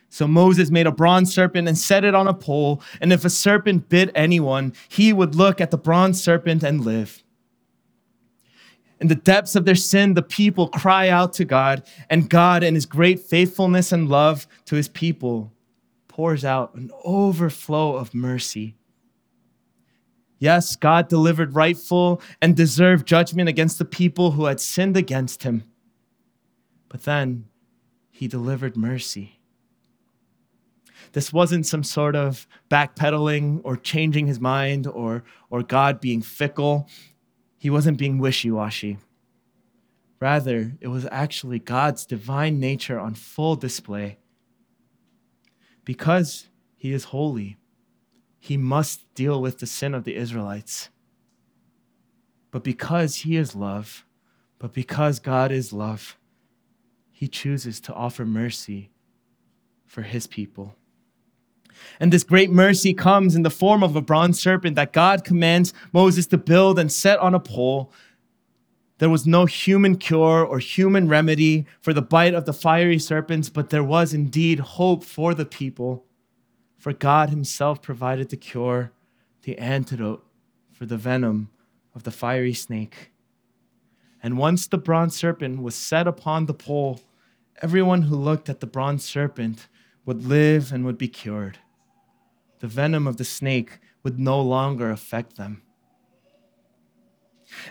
So 0.10 0.28
Moses 0.28 0.72
made 0.72 0.88
a 0.88 0.92
bronze 0.92 1.34
serpent 1.34 1.68
and 1.68 1.78
set 1.78 2.04
it 2.04 2.16
on 2.16 2.28
a 2.28 2.34
pole, 2.34 2.82
and 3.02 3.12
if 3.12 3.26
a 3.26 3.30
serpent 3.30 3.90
bit 3.90 4.10
anyone, 4.16 4.74
he 4.88 5.12
would 5.12 5.36
look 5.36 5.60
at 5.60 5.72
the 5.72 5.78
bronze 5.78 6.24
serpent 6.24 6.64
and 6.64 6.84
live. 6.84 7.24
In 9.00 9.10
the 9.10 9.16
depths 9.16 9.56
of 9.56 9.66
their 9.66 9.76
sin, 9.76 10.14
the 10.14 10.24
people 10.24 10.70
cry 10.70 11.10
out 11.10 11.34
to 11.34 11.46
God, 11.46 11.84
and 12.10 12.30
God, 12.30 12.64
in 12.64 12.74
his 12.74 12.86
great 12.86 13.20
faithfulness 13.20 13.92
and 13.92 14.10
love 14.10 14.48
to 14.66 14.76
his 14.76 14.88
people, 14.88 15.52
pours 16.08 16.44
out 16.44 16.74
an 16.74 16.90
overflow 17.04 17.96
of 17.96 18.16
mercy. 18.16 18.76
Yes, 20.40 20.76
God 20.76 21.10
delivered 21.10 21.56
rightful 21.56 22.22
and 22.42 22.56
deserved 22.56 23.08
judgment 23.08 23.50
against 23.50 23.78
the 23.78 23.86
people 23.86 24.32
who 24.32 24.46
had 24.46 24.60
sinned 24.60 24.98
against 24.98 25.44
him. 25.44 25.64
But 26.90 27.04
then 27.04 27.46
he 28.10 28.28
delivered 28.28 28.78
mercy. 28.78 29.37
This 31.14 31.32
wasn't 31.34 31.66
some 31.66 31.84
sort 31.84 32.16
of 32.16 32.48
backpedaling 32.70 33.62
or 33.64 33.76
changing 33.76 34.28
his 34.28 34.40
mind 34.40 34.88
or, 34.88 35.24
or 35.50 35.64
God 35.64 36.00
being 36.00 36.22
fickle. 36.22 36.88
He 37.58 37.70
wasn't 37.70 37.98
being 37.98 38.18
wishy 38.18 38.52
washy. 38.52 38.98
Rather, 40.20 40.74
it 40.82 40.88
was 40.88 41.08
actually 41.12 41.60
God's 41.60 42.06
divine 42.06 42.60
nature 42.60 43.00
on 43.00 43.14
full 43.14 43.56
display. 43.56 44.18
Because 45.86 46.48
he 46.76 46.92
is 46.92 47.06
holy, 47.06 47.58
he 48.40 48.58
must 48.58 49.14
deal 49.14 49.42
with 49.42 49.60
the 49.60 49.68
sin 49.68 49.94
of 49.94 50.04
the 50.04 50.16
Israelites. 50.16 50.90
But 52.52 52.64
because 52.64 53.18
he 53.18 53.36
is 53.36 53.56
love, 53.56 54.06
but 54.60 54.74
because 54.74 55.20
God 55.20 55.52
is 55.52 55.72
love, 55.72 56.18
he 57.12 57.28
chooses 57.28 57.80
to 57.82 57.94
offer 57.94 58.26
mercy 58.26 58.92
for 59.86 60.02
his 60.02 60.28
people. 60.28 60.76
And 62.00 62.12
this 62.12 62.24
great 62.24 62.52
mercy 62.52 62.94
comes 62.94 63.36
in 63.36 63.44
the 63.44 63.50
form 63.50 63.84
of 63.84 63.96
a 63.96 64.02
bronze 64.02 64.40
serpent 64.40 64.76
that 64.76 64.94
God 64.94 65.24
commands 65.24 65.74
Moses 65.92 66.28
to 66.28 66.38
build 66.38 66.78
and 66.78 66.92
set 66.92 67.20
on 67.20 67.34
a 67.34 67.40
pole. 67.40 67.92
There 69.00 69.10
was 69.10 69.28
no 69.28 69.46
human 69.46 69.98
cure 69.98 70.44
or 70.44 70.60
human 70.60 71.08
remedy 71.08 71.66
for 71.82 71.94
the 71.94 72.02
bite 72.02 72.34
of 72.34 72.46
the 72.46 72.54
fiery 72.54 72.98
serpents, 72.98 73.50
but 73.50 73.70
there 73.70 73.84
was 73.84 74.14
indeed 74.14 74.60
hope 74.60 75.04
for 75.04 75.34
the 75.34 75.46
people. 75.46 76.06
For 76.78 76.94
God 76.94 77.30
Himself 77.30 77.82
provided 77.82 78.30
the 78.30 78.38
cure, 78.38 78.92
the 79.44 79.58
antidote 79.58 80.26
for 80.72 80.86
the 80.86 80.98
venom 80.98 81.50
of 81.94 82.04
the 82.04 82.12
fiery 82.12 82.54
snake. 82.54 83.12
And 84.22 84.38
once 84.38 84.68
the 84.68 84.78
bronze 84.78 85.16
serpent 85.16 85.62
was 85.62 85.76
set 85.76 86.08
upon 86.08 86.46
the 86.46 86.54
pole, 86.54 87.02
everyone 87.62 88.04
who 88.04 88.16
looked 88.16 88.50
at 88.50 88.62
the 88.62 88.68
bronze 88.68 89.04
serpent 89.04 89.68
would 90.06 90.26
live 90.26 90.72
and 90.72 90.86
would 90.86 90.98
be 90.98 91.08
cured 91.08 91.60
the 92.60 92.68
venom 92.68 93.08
of 93.08 93.18
the 93.18 93.24
snake 93.24 93.80
would 94.04 94.20
no 94.20 94.42
longer 94.42 94.90
affect 94.90 95.38
them. 95.38 95.62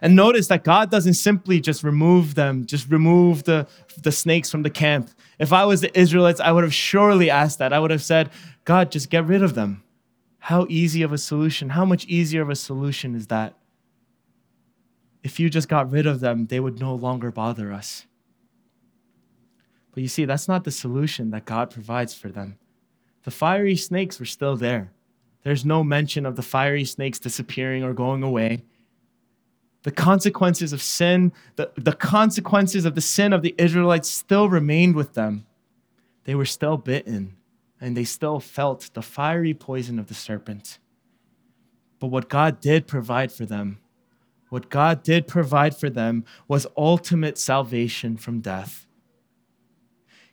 And 0.00 0.16
notice 0.16 0.48
that 0.48 0.64
God 0.64 0.90
doesn't 0.90 1.14
simply 1.14 1.60
just 1.60 1.82
remove 1.82 2.34
them, 2.34 2.66
just 2.66 2.90
remove 2.90 3.44
the, 3.44 3.66
the 4.02 4.12
snakes 4.12 4.50
from 4.50 4.62
the 4.62 4.70
camp. 4.70 5.10
If 5.38 5.52
I 5.52 5.64
was 5.64 5.80
the 5.80 5.98
Israelites, 5.98 6.40
I 6.40 6.52
would 6.52 6.64
have 6.64 6.74
surely 6.74 7.30
asked 7.30 7.58
that. 7.58 7.72
I 7.72 7.78
would 7.78 7.90
have 7.90 8.02
said, 8.02 8.30
God, 8.64 8.90
just 8.90 9.10
get 9.10 9.26
rid 9.26 9.42
of 9.42 9.54
them. 9.54 9.82
How 10.38 10.66
easy 10.68 11.02
of 11.02 11.12
a 11.12 11.18
solution, 11.18 11.70
how 11.70 11.84
much 11.84 12.04
easier 12.06 12.42
of 12.42 12.50
a 12.50 12.56
solution 12.56 13.14
is 13.14 13.26
that? 13.26 13.54
If 15.22 15.40
you 15.40 15.50
just 15.50 15.68
got 15.68 15.90
rid 15.90 16.06
of 16.06 16.20
them, 16.20 16.46
they 16.46 16.60
would 16.60 16.78
no 16.78 16.94
longer 16.94 17.32
bother 17.32 17.72
us. 17.72 18.06
But 19.92 20.02
you 20.02 20.08
see, 20.08 20.24
that's 20.24 20.46
not 20.46 20.64
the 20.64 20.70
solution 20.70 21.30
that 21.30 21.44
God 21.44 21.70
provides 21.70 22.14
for 22.14 22.28
them 22.28 22.58
the 23.26 23.32
fiery 23.32 23.74
snakes 23.74 24.20
were 24.20 24.24
still 24.24 24.56
there. 24.56 24.92
There's 25.42 25.64
no 25.64 25.82
mention 25.82 26.24
of 26.24 26.36
the 26.36 26.42
fiery 26.42 26.84
snakes 26.84 27.18
disappearing 27.18 27.82
or 27.82 27.92
going 27.92 28.22
away. 28.22 28.62
The 29.82 29.90
consequences 29.90 30.72
of 30.72 30.80
sin, 30.80 31.32
the, 31.56 31.72
the 31.74 31.92
consequences 31.92 32.84
of 32.84 32.94
the 32.94 33.00
sin 33.00 33.32
of 33.32 33.42
the 33.42 33.52
Israelites 33.58 34.08
still 34.08 34.48
remained 34.48 34.94
with 34.94 35.14
them. 35.14 35.44
They 36.22 36.36
were 36.36 36.44
still 36.44 36.76
bitten 36.76 37.34
and 37.80 37.96
they 37.96 38.04
still 38.04 38.38
felt 38.38 38.90
the 38.94 39.02
fiery 39.02 39.54
poison 39.54 39.98
of 39.98 40.06
the 40.06 40.14
serpent. 40.14 40.78
But 41.98 42.08
what 42.08 42.28
God 42.28 42.60
did 42.60 42.86
provide 42.86 43.32
for 43.32 43.44
them, 43.44 43.78
what 44.50 44.70
God 44.70 45.02
did 45.02 45.26
provide 45.26 45.76
for 45.76 45.90
them 45.90 46.24
was 46.46 46.68
ultimate 46.76 47.38
salvation 47.38 48.16
from 48.16 48.38
death. 48.38 48.85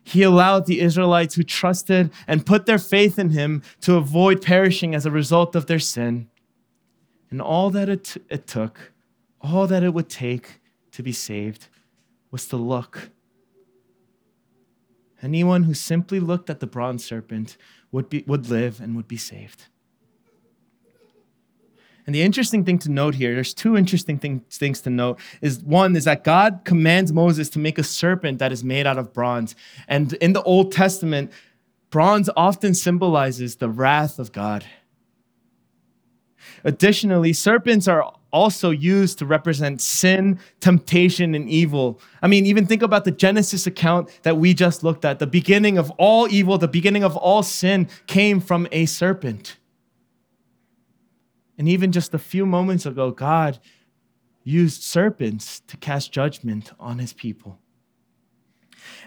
He 0.04 0.22
allowed 0.22 0.66
the 0.66 0.80
Israelites 0.80 1.34
who 1.34 1.42
trusted 1.42 2.12
and 2.26 2.44
put 2.44 2.66
their 2.66 2.78
faith 2.78 3.18
in 3.18 3.30
him 3.30 3.62
to 3.80 3.96
avoid 3.96 4.42
perishing 4.42 4.94
as 4.94 5.06
a 5.06 5.10
result 5.10 5.56
of 5.56 5.66
their 5.66 5.78
sin. 5.78 6.28
And 7.30 7.40
all 7.40 7.70
that 7.70 7.88
it, 7.88 8.16
it 8.28 8.46
took, 8.46 8.92
all 9.40 9.66
that 9.66 9.82
it 9.82 9.94
would 9.94 10.10
take 10.10 10.60
to 10.92 11.02
be 11.02 11.12
saved, 11.12 11.68
was 12.30 12.46
to 12.48 12.56
look. 12.56 13.10
Anyone 15.22 15.62
who 15.62 15.72
simply 15.72 16.20
looked 16.20 16.50
at 16.50 16.60
the 16.60 16.66
bronze 16.66 17.02
serpent 17.02 17.56
would, 17.90 18.10
be, 18.10 18.24
would 18.26 18.50
live 18.50 18.80
and 18.80 18.94
would 18.94 19.08
be 19.08 19.16
saved. 19.16 19.68
And 22.06 22.14
the 22.14 22.22
interesting 22.22 22.64
thing 22.64 22.78
to 22.80 22.90
note 22.90 23.14
here, 23.14 23.34
there's 23.34 23.54
two 23.54 23.76
interesting 23.76 24.18
thing, 24.18 24.44
things 24.50 24.80
to 24.82 24.90
note. 24.90 25.18
Is 25.40 25.60
one 25.60 25.96
is 25.96 26.04
that 26.04 26.22
God 26.22 26.60
commands 26.64 27.12
Moses 27.12 27.48
to 27.50 27.58
make 27.58 27.78
a 27.78 27.82
serpent 27.82 28.38
that 28.40 28.52
is 28.52 28.62
made 28.62 28.86
out 28.86 28.98
of 28.98 29.12
bronze. 29.12 29.54
And 29.88 30.12
in 30.14 30.34
the 30.34 30.42
Old 30.42 30.70
Testament, 30.70 31.32
bronze 31.90 32.28
often 32.36 32.74
symbolizes 32.74 33.56
the 33.56 33.70
wrath 33.70 34.18
of 34.18 34.32
God. 34.32 34.64
Additionally, 36.62 37.32
serpents 37.32 37.88
are 37.88 38.12
also 38.32 38.70
used 38.70 39.18
to 39.18 39.26
represent 39.26 39.80
sin, 39.80 40.38
temptation, 40.60 41.34
and 41.34 41.48
evil. 41.48 42.00
I 42.20 42.26
mean, 42.26 42.46
even 42.46 42.66
think 42.66 42.82
about 42.82 43.04
the 43.04 43.12
Genesis 43.12 43.66
account 43.66 44.10
that 44.22 44.36
we 44.36 44.52
just 44.52 44.82
looked 44.82 45.04
at. 45.04 45.20
The 45.20 45.26
beginning 45.26 45.78
of 45.78 45.90
all 45.92 46.28
evil, 46.28 46.58
the 46.58 46.68
beginning 46.68 47.04
of 47.04 47.16
all 47.16 47.42
sin 47.42 47.88
came 48.06 48.40
from 48.40 48.66
a 48.72 48.86
serpent. 48.86 49.56
And 51.58 51.68
even 51.68 51.92
just 51.92 52.14
a 52.14 52.18
few 52.18 52.46
moments 52.46 52.86
ago, 52.86 53.10
God 53.10 53.58
used 54.42 54.82
serpents 54.82 55.60
to 55.68 55.76
cast 55.76 56.12
judgment 56.12 56.72
on 56.78 56.98
his 56.98 57.12
people. 57.12 57.58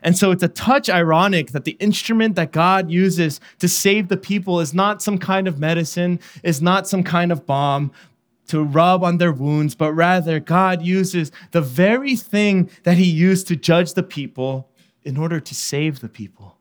And 0.01 0.17
so 0.17 0.31
it's 0.31 0.41
a 0.41 0.47
touch 0.47 0.89
ironic 0.89 1.51
that 1.51 1.63
the 1.63 1.77
instrument 1.79 2.35
that 2.35 2.51
God 2.51 2.89
uses 2.89 3.39
to 3.59 3.67
save 3.67 4.07
the 4.07 4.17
people 4.17 4.59
is 4.59 4.73
not 4.73 5.03
some 5.03 5.19
kind 5.19 5.47
of 5.47 5.59
medicine, 5.59 6.19
is 6.41 6.61
not 6.61 6.87
some 6.87 7.03
kind 7.03 7.31
of 7.31 7.45
balm 7.45 7.91
to 8.47 8.63
rub 8.63 9.03
on 9.03 9.17
their 9.17 9.31
wounds, 9.31 9.75
but 9.75 9.93
rather 9.93 10.39
God 10.39 10.81
uses 10.81 11.31
the 11.51 11.61
very 11.61 12.15
thing 12.15 12.69
that 12.83 12.97
he 12.97 13.05
used 13.05 13.47
to 13.47 13.55
judge 13.55 13.93
the 13.93 14.03
people 14.03 14.69
in 15.03 15.17
order 15.17 15.39
to 15.39 15.53
save 15.53 15.99
the 15.99 16.09
people 16.09 16.56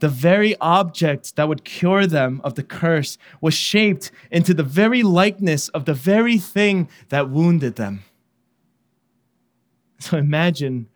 the 0.00 0.08
very 0.08 0.56
object 0.60 1.36
that 1.36 1.48
would 1.48 1.64
cure 1.64 2.06
them 2.06 2.40
of 2.44 2.54
the 2.54 2.62
curse 2.62 3.18
was 3.40 3.54
shaped 3.54 4.10
into 4.30 4.54
the 4.54 4.62
very 4.62 5.02
likeness 5.02 5.68
of 5.68 5.84
the 5.84 5.94
very 5.94 6.38
thing 6.38 6.88
that 7.08 7.30
wounded 7.30 7.76
them. 7.76 8.02
So 9.98 10.16
imagine 10.18 10.88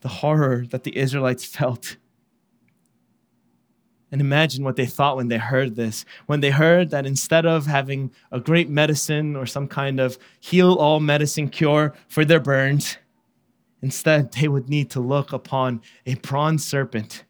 the 0.00 0.08
horror 0.08 0.64
that 0.70 0.84
the 0.84 0.96
Israelites 0.96 1.44
felt. 1.44 1.96
And 4.10 4.20
imagine 4.20 4.62
what 4.62 4.76
they 4.76 4.84
thought 4.84 5.16
when 5.16 5.28
they 5.28 5.38
heard 5.38 5.74
this. 5.74 6.04
When 6.26 6.40
they 6.40 6.50
heard 6.50 6.90
that 6.90 7.06
instead 7.06 7.46
of 7.46 7.66
having 7.66 8.10
a 8.30 8.40
great 8.40 8.68
medicine 8.68 9.36
or 9.36 9.46
some 9.46 9.66
kind 9.66 10.00
of 10.00 10.18
heal 10.38 10.74
all 10.74 11.00
medicine 11.00 11.48
cure 11.48 11.94
for 12.08 12.24
their 12.24 12.40
burns, 12.40 12.98
instead 13.80 14.32
they 14.32 14.48
would 14.48 14.68
need 14.68 14.90
to 14.90 15.00
look 15.00 15.32
upon 15.32 15.80
a 16.04 16.14
bronze 16.16 16.62
serpent, 16.62 17.24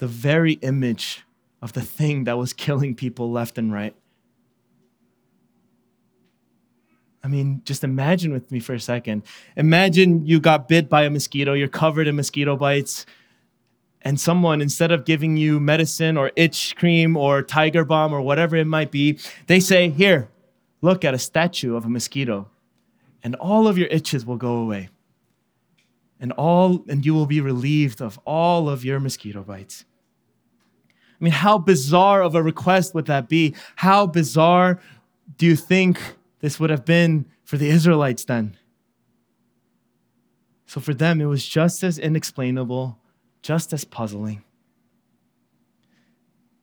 the 0.00 0.06
very 0.06 0.54
image 0.54 1.24
of 1.60 1.74
the 1.74 1.82
thing 1.82 2.24
that 2.24 2.38
was 2.38 2.54
killing 2.54 2.94
people 2.94 3.30
left 3.30 3.58
and 3.58 3.70
right. 3.70 3.94
I 7.22 7.28
mean, 7.28 7.60
just 7.66 7.84
imagine 7.84 8.32
with 8.32 8.50
me 8.50 8.60
for 8.60 8.72
a 8.72 8.80
second. 8.80 9.24
Imagine 9.56 10.24
you 10.24 10.40
got 10.40 10.68
bit 10.68 10.88
by 10.88 11.02
a 11.02 11.10
mosquito, 11.10 11.52
you're 11.52 11.68
covered 11.68 12.08
in 12.08 12.16
mosquito 12.16 12.56
bites, 12.56 13.04
and 14.00 14.18
someone, 14.18 14.62
instead 14.62 14.90
of 14.90 15.04
giving 15.04 15.36
you 15.36 15.60
medicine 15.60 16.16
or 16.16 16.32
itch 16.34 16.74
cream 16.76 17.14
or 17.14 17.42
tiger 17.42 17.84
balm 17.84 18.14
or 18.14 18.22
whatever 18.22 18.56
it 18.56 18.66
might 18.66 18.90
be, 18.90 19.18
they 19.48 19.60
say, 19.60 19.90
Here, 19.90 20.30
look 20.80 21.04
at 21.04 21.12
a 21.12 21.18
statue 21.18 21.76
of 21.76 21.84
a 21.84 21.90
mosquito, 21.90 22.48
and 23.22 23.34
all 23.34 23.68
of 23.68 23.76
your 23.76 23.88
itches 23.88 24.24
will 24.24 24.38
go 24.38 24.54
away. 24.54 24.88
And 26.18 26.32
all 26.32 26.86
and 26.88 27.04
you 27.04 27.12
will 27.12 27.26
be 27.26 27.42
relieved 27.42 28.00
of 28.00 28.18
all 28.24 28.70
of 28.70 28.82
your 28.82 28.98
mosquito 28.98 29.42
bites. 29.42 29.84
I 31.20 31.24
mean, 31.24 31.32
how 31.32 31.58
bizarre 31.58 32.22
of 32.22 32.34
a 32.34 32.42
request 32.42 32.94
would 32.94 33.06
that 33.06 33.28
be? 33.28 33.54
How 33.76 34.06
bizarre 34.06 34.80
do 35.36 35.46
you 35.46 35.56
think 35.56 36.00
this 36.40 36.58
would 36.58 36.70
have 36.70 36.84
been 36.84 37.26
for 37.44 37.56
the 37.56 37.68
Israelites 37.68 38.24
then. 38.24 38.56
So 40.66 40.80
for 40.80 40.94
them, 40.94 41.20
it 41.20 41.26
was 41.26 41.46
just 41.46 41.82
as 41.82 41.98
inexplainable, 41.98 42.98
just 43.42 43.72
as 43.72 43.84
puzzling. 43.84 44.42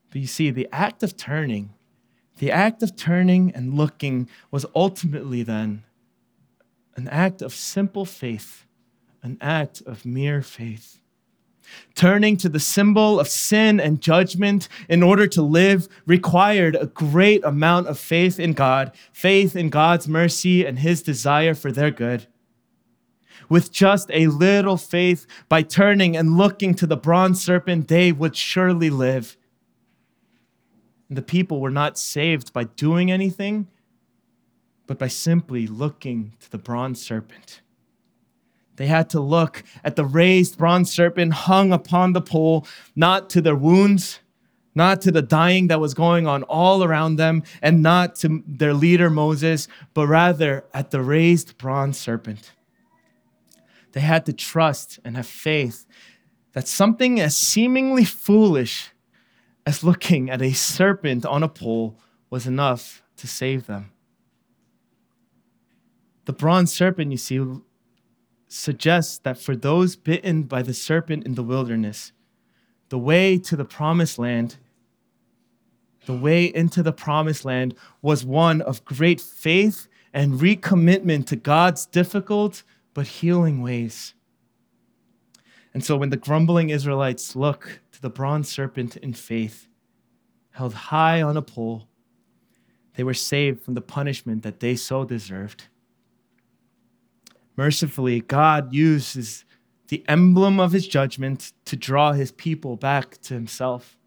But 0.09 0.21
you 0.21 0.27
see, 0.27 0.49
the 0.49 0.67
act 0.71 1.03
of 1.03 1.17
turning, 1.17 1.73
the 2.37 2.51
act 2.51 2.81
of 2.81 2.95
turning 2.95 3.51
and 3.53 3.73
looking 3.73 4.29
was 4.49 4.65
ultimately 4.75 5.43
then 5.43 5.83
an 6.95 7.07
act 7.09 7.41
of 7.41 7.53
simple 7.53 8.05
faith, 8.05 8.65
an 9.21 9.37
act 9.41 9.81
of 9.85 10.05
mere 10.05 10.41
faith. 10.41 11.01
Turning 11.95 12.37
to 12.37 12.49
the 12.49 12.59
symbol 12.59 13.19
of 13.19 13.27
sin 13.27 13.79
and 13.79 14.01
judgment 14.01 14.67
in 14.87 15.01
order 15.01 15.27
to 15.27 15.41
live 15.41 15.87
required 16.05 16.75
a 16.75 16.87
great 16.87 17.43
amount 17.43 17.87
of 17.87 17.99
faith 17.99 18.39
in 18.39 18.53
God, 18.53 18.91
faith 19.11 19.55
in 19.55 19.69
God's 19.69 20.07
mercy 20.07 20.65
and 20.65 20.79
his 20.79 21.01
desire 21.01 21.53
for 21.53 21.71
their 21.71 21.91
good. 21.91 22.27
With 23.49 23.71
just 23.71 24.11
a 24.11 24.27
little 24.27 24.77
faith, 24.77 25.25
by 25.47 25.61
turning 25.61 26.17
and 26.17 26.37
looking 26.37 26.75
to 26.75 26.87
the 26.87 26.97
bronze 26.97 27.41
serpent, 27.41 27.87
they 27.87 28.11
would 28.11 28.35
surely 28.35 28.89
live. 28.89 29.37
And 31.07 31.17
the 31.17 31.21
people 31.21 31.61
were 31.61 31.71
not 31.71 31.97
saved 31.97 32.51
by 32.51 32.65
doing 32.65 33.09
anything, 33.11 33.67
but 34.85 34.99
by 34.99 35.07
simply 35.07 35.67
looking 35.67 36.33
to 36.39 36.51
the 36.51 36.57
bronze 36.57 37.01
serpent. 37.01 37.61
They 38.77 38.87
had 38.87 39.09
to 39.09 39.19
look 39.19 39.63
at 39.83 39.95
the 39.95 40.05
raised 40.05 40.57
bronze 40.57 40.91
serpent 40.91 41.33
hung 41.33 41.73
upon 41.73 42.13
the 42.13 42.21
pole, 42.21 42.65
not 42.95 43.29
to 43.31 43.41
their 43.41 43.55
wounds, 43.55 44.19
not 44.73 45.01
to 45.01 45.11
the 45.11 45.23
dying 45.23 45.67
that 45.67 45.79
was 45.79 45.95
going 45.95 46.27
on 46.27 46.43
all 46.43 46.83
around 46.83 47.15
them, 47.15 47.43
and 47.61 47.81
not 47.81 48.15
to 48.17 48.43
their 48.47 48.75
leader 48.75 49.09
Moses, 49.09 49.67
but 49.95 50.07
rather 50.07 50.63
at 50.73 50.91
the 50.91 51.01
raised 51.01 51.57
bronze 51.57 51.97
serpent. 51.97 52.51
They 53.93 54.01
had 54.01 54.25
to 54.27 54.33
trust 54.33 54.99
and 55.03 55.15
have 55.15 55.25
faith 55.25 55.87
that 56.53 56.67
something 56.67 57.19
as 57.19 57.35
seemingly 57.35 58.05
foolish 58.05 58.91
as 59.65 59.83
looking 59.83 60.29
at 60.29 60.41
a 60.41 60.53
serpent 60.53 61.25
on 61.25 61.41
a 61.41 61.49
pole 61.49 61.97
was 62.29 62.45
enough 62.45 63.01
to 63.17 63.27
save 63.27 63.65
them. 63.65 63.91
The 66.25 66.33
bronze 66.33 66.71
serpent, 66.71 67.11
you 67.11 67.17
see, 67.17 67.43
suggests 68.47 69.17
that 69.19 69.37
for 69.37 69.55
those 69.55 69.95
bitten 69.95 70.43
by 70.43 70.61
the 70.61 70.73
serpent 70.73 71.25
in 71.25 71.35
the 71.35 71.43
wilderness, 71.43 72.11
the 72.89 72.97
way 72.97 73.37
to 73.37 73.55
the 73.55 73.65
promised 73.65 74.17
land, 74.17 74.57
the 76.05 76.15
way 76.15 76.45
into 76.45 76.81
the 76.81 76.93
promised 76.93 77.43
land 77.43 77.75
was 78.01 78.25
one 78.25 78.61
of 78.61 78.85
great 78.85 79.19
faith 79.19 79.87
and 80.13 80.39
recommitment 80.39 81.25
to 81.27 81.35
God's 81.35 81.85
difficult 81.85 82.63
but 82.93 83.07
healing 83.07 83.61
ways. 83.61 84.13
And 85.73 85.83
so 85.83 85.97
when 85.97 86.09
the 86.09 86.17
grumbling 86.17 86.69
Israelites 86.69 87.35
look 87.35 87.81
to 87.91 88.01
the 88.01 88.09
bronze 88.09 88.49
serpent 88.49 88.95
in 88.97 89.13
faith, 89.13 89.67
held 90.51 90.73
high 90.73 91.21
on 91.21 91.37
a 91.37 91.41
pole, 91.41 91.87
they 92.95 93.03
were 93.03 93.13
saved 93.13 93.61
from 93.61 93.75
the 93.75 93.81
punishment 93.81 94.41
that 94.41 94.59
they 94.59 94.75
so 94.75 95.05
deserved. 95.05 95.65
Mercifully, 97.57 98.21
God 98.21 98.73
uses 98.73 99.43
the 99.87 100.05
emblem 100.07 100.59
of 100.59 100.71
his 100.71 100.87
judgment 100.87 101.53
to 101.65 101.75
draw 101.75 102.11
his 102.11 102.31
people 102.31 102.75
back 102.75 103.19
to 103.21 103.33
himself. 103.33 103.97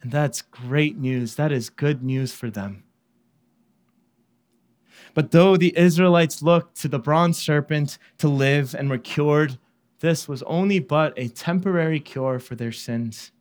And 0.00 0.12
that's 0.12 0.42
great 0.42 0.96
news. 0.96 1.34
That 1.34 1.52
is 1.52 1.68
good 1.68 2.02
news 2.02 2.32
for 2.32 2.50
them. 2.50 2.84
But 5.12 5.32
though 5.32 5.56
the 5.56 5.76
Israelites 5.76 6.40
looked 6.40 6.80
to 6.82 6.88
the 6.88 6.98
bronze 6.98 7.36
serpent 7.36 7.98
to 8.18 8.28
live 8.28 8.74
and 8.74 8.88
were 8.88 8.98
cured, 8.98 9.58
this 9.98 10.28
was 10.28 10.42
only 10.44 10.78
but 10.78 11.12
a 11.16 11.28
temporary 11.28 12.00
cure 12.00 12.38
for 12.38 12.54
their 12.54 12.72
sins. 12.72 13.32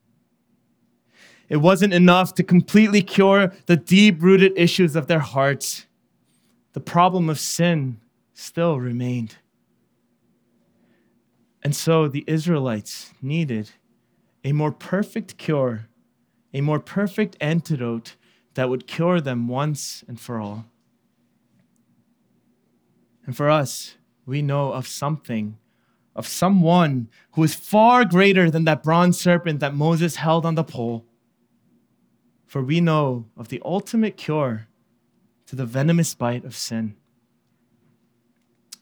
It 1.48 1.58
wasn't 1.58 1.94
enough 1.94 2.34
to 2.36 2.44
completely 2.44 3.02
cure 3.02 3.54
the 3.68 3.78
deep 3.78 4.22
rooted 4.22 4.54
issues 4.56 4.96
of 4.96 5.08
their 5.08 5.20
hearts 5.20 5.86
the 6.74 6.80
problem 6.80 7.30
of 7.30 7.40
sin 7.40 8.00
still 8.34 8.80
remained. 8.80 9.38
And 11.64 11.76
so 11.76 12.08
the 12.08 12.24
Israelites 12.28 13.14
needed 13.22 13.72
a 14.44 14.54
more 14.54 14.72
perfect 14.72 15.38
cure, 15.38 15.88
a 16.54 16.62
more 16.62 16.80
perfect 16.80 17.36
antidote 17.42 18.16
that 18.54 18.70
would 18.70 18.88
cure 18.88 19.20
them 19.20 19.48
once 19.48 20.04
and 20.08 20.20
for 20.20 20.40
all. 20.40 20.66
And 23.26 23.36
for 23.36 23.50
us, 23.50 23.96
we 24.26 24.42
know 24.42 24.72
of 24.72 24.88
something, 24.88 25.58
of 26.16 26.28
someone 26.28 27.10
who 27.34 27.44
is 27.44 27.54
far 27.54 28.06
greater 28.06 28.50
than 28.50 28.64
that 28.66 28.84
bronze 28.84 29.20
serpent 29.20 29.60
that 29.60 29.76
Moses 29.76 30.16
held 30.16 30.46
on 30.46 30.56
the 30.56 30.64
pole. 30.64 31.06
For 32.46 32.64
we 32.64 32.82
know 32.82 33.26
of 33.38 33.50
the 33.50 33.62
ultimate 33.64 34.18
cure 34.18 34.68
to 35.50 35.56
the 35.56 35.66
venomous 35.66 36.14
bite 36.14 36.46
of 36.46 36.56
sin. 36.56 36.96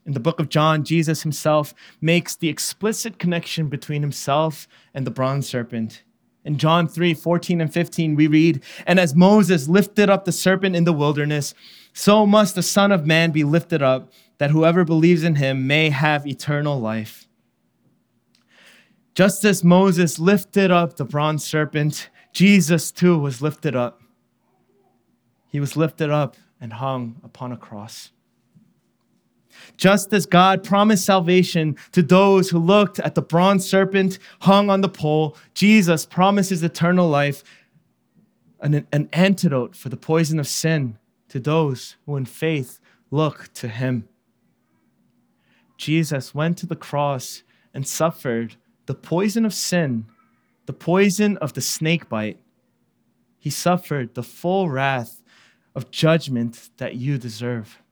In 0.05 0.11
the 0.11 0.19
book 0.19 0.37
of 0.37 0.49
John, 0.49 0.83
Jesus 0.83 1.23
himself 1.23 1.73
makes 2.01 2.35
the 2.35 2.49
explicit 2.49 3.17
connection 3.17 3.69
between 3.69 4.01
himself 4.01 4.67
and 4.93 5.07
the 5.07 5.11
bronze 5.11 5.47
serpent. 5.47 6.03
In 6.43 6.57
John 6.57 6.89
3 6.89 7.13
14 7.13 7.61
and 7.61 7.73
15, 7.73 8.15
we 8.15 8.27
read, 8.27 8.63
And 8.85 8.99
as 8.99 9.15
Moses 9.15 9.69
lifted 9.69 10.09
up 10.09 10.25
the 10.25 10.33
serpent 10.33 10.75
in 10.75 10.83
the 10.83 10.91
wilderness, 10.91 11.53
so 11.93 12.25
must 12.25 12.55
the 12.55 12.63
Son 12.63 12.91
of 12.91 13.05
Man 13.05 13.31
be 13.31 13.45
lifted 13.45 13.81
up, 13.81 14.11
that 14.37 14.51
whoever 14.51 14.83
believes 14.83 15.23
in 15.23 15.35
him 15.35 15.67
may 15.67 15.89
have 15.89 16.27
eternal 16.27 16.77
life. 16.77 17.29
Just 19.15 19.45
as 19.45 19.63
Moses 19.63 20.19
lifted 20.19 20.69
up 20.69 20.97
the 20.97 21.05
bronze 21.05 21.45
serpent, 21.45 22.09
Jesus 22.33 22.91
too 22.91 23.17
was 23.17 23.41
lifted 23.41 23.73
up. 23.73 24.01
He 25.47 25.61
was 25.61 25.77
lifted 25.77 26.09
up 26.09 26.35
and 26.59 26.73
hung 26.73 27.19
upon 27.23 27.51
a 27.51 27.57
cross. 27.57 28.11
Just 29.75 30.13
as 30.13 30.25
God 30.25 30.63
promised 30.63 31.05
salvation 31.05 31.77
to 31.91 32.01
those 32.01 32.49
who 32.49 32.59
looked 32.59 32.99
at 32.99 33.15
the 33.15 33.21
bronze 33.21 33.67
serpent 33.67 34.19
hung 34.41 34.69
on 34.69 34.81
the 34.81 34.89
pole, 34.89 35.35
Jesus 35.53 36.05
promises 36.05 36.63
eternal 36.63 37.09
life, 37.09 37.43
an, 38.59 38.87
an 38.91 39.09
antidote 39.13 39.75
for 39.75 39.89
the 39.89 39.97
poison 39.97 40.39
of 40.39 40.47
sin 40.47 40.97
to 41.29 41.39
those 41.39 41.95
who 42.05 42.15
in 42.15 42.25
faith 42.25 42.79
look 43.11 43.51
to 43.53 43.67
him. 43.67 44.07
Jesus 45.77 46.33
went 46.33 46.57
to 46.59 46.65
the 46.65 46.75
cross 46.75 47.43
and 47.73 47.87
suffered 47.87 48.55
the 48.87 48.95
poison 48.95 49.45
of 49.45 49.53
sin, 49.53 50.05
the 50.65 50.73
poison 50.73 51.37
of 51.37 51.53
the 51.53 51.61
snake 51.61 52.09
bite. 52.09 52.39
He 53.37 53.49
suffered 53.49 54.15
the 54.15 54.23
full 54.23 54.69
wrath 54.69 55.21
of 55.77 55.91
judgment 55.91 56.71
that 56.77 56.95
you 56.95 57.19
deserve. 57.19 57.83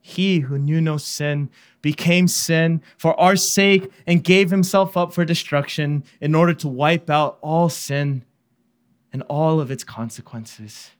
He 0.00 0.40
who 0.40 0.56
knew 0.56 0.80
no 0.80 0.96
sin 0.96 1.50
became 1.82 2.28
sin 2.28 2.80
for 2.96 3.18
our 3.20 3.36
sake 3.36 3.92
and 4.06 4.24
gave 4.24 4.50
himself 4.50 4.96
up 4.96 5.12
for 5.12 5.26
destruction 5.26 6.02
in 6.18 6.34
order 6.34 6.54
to 6.54 6.66
wipe 6.66 7.10
out 7.10 7.38
all 7.42 7.68
sin 7.68 8.24
and 9.12 9.22
all 9.28 9.60
of 9.60 9.70
its 9.70 9.84
consequences. 9.84 10.92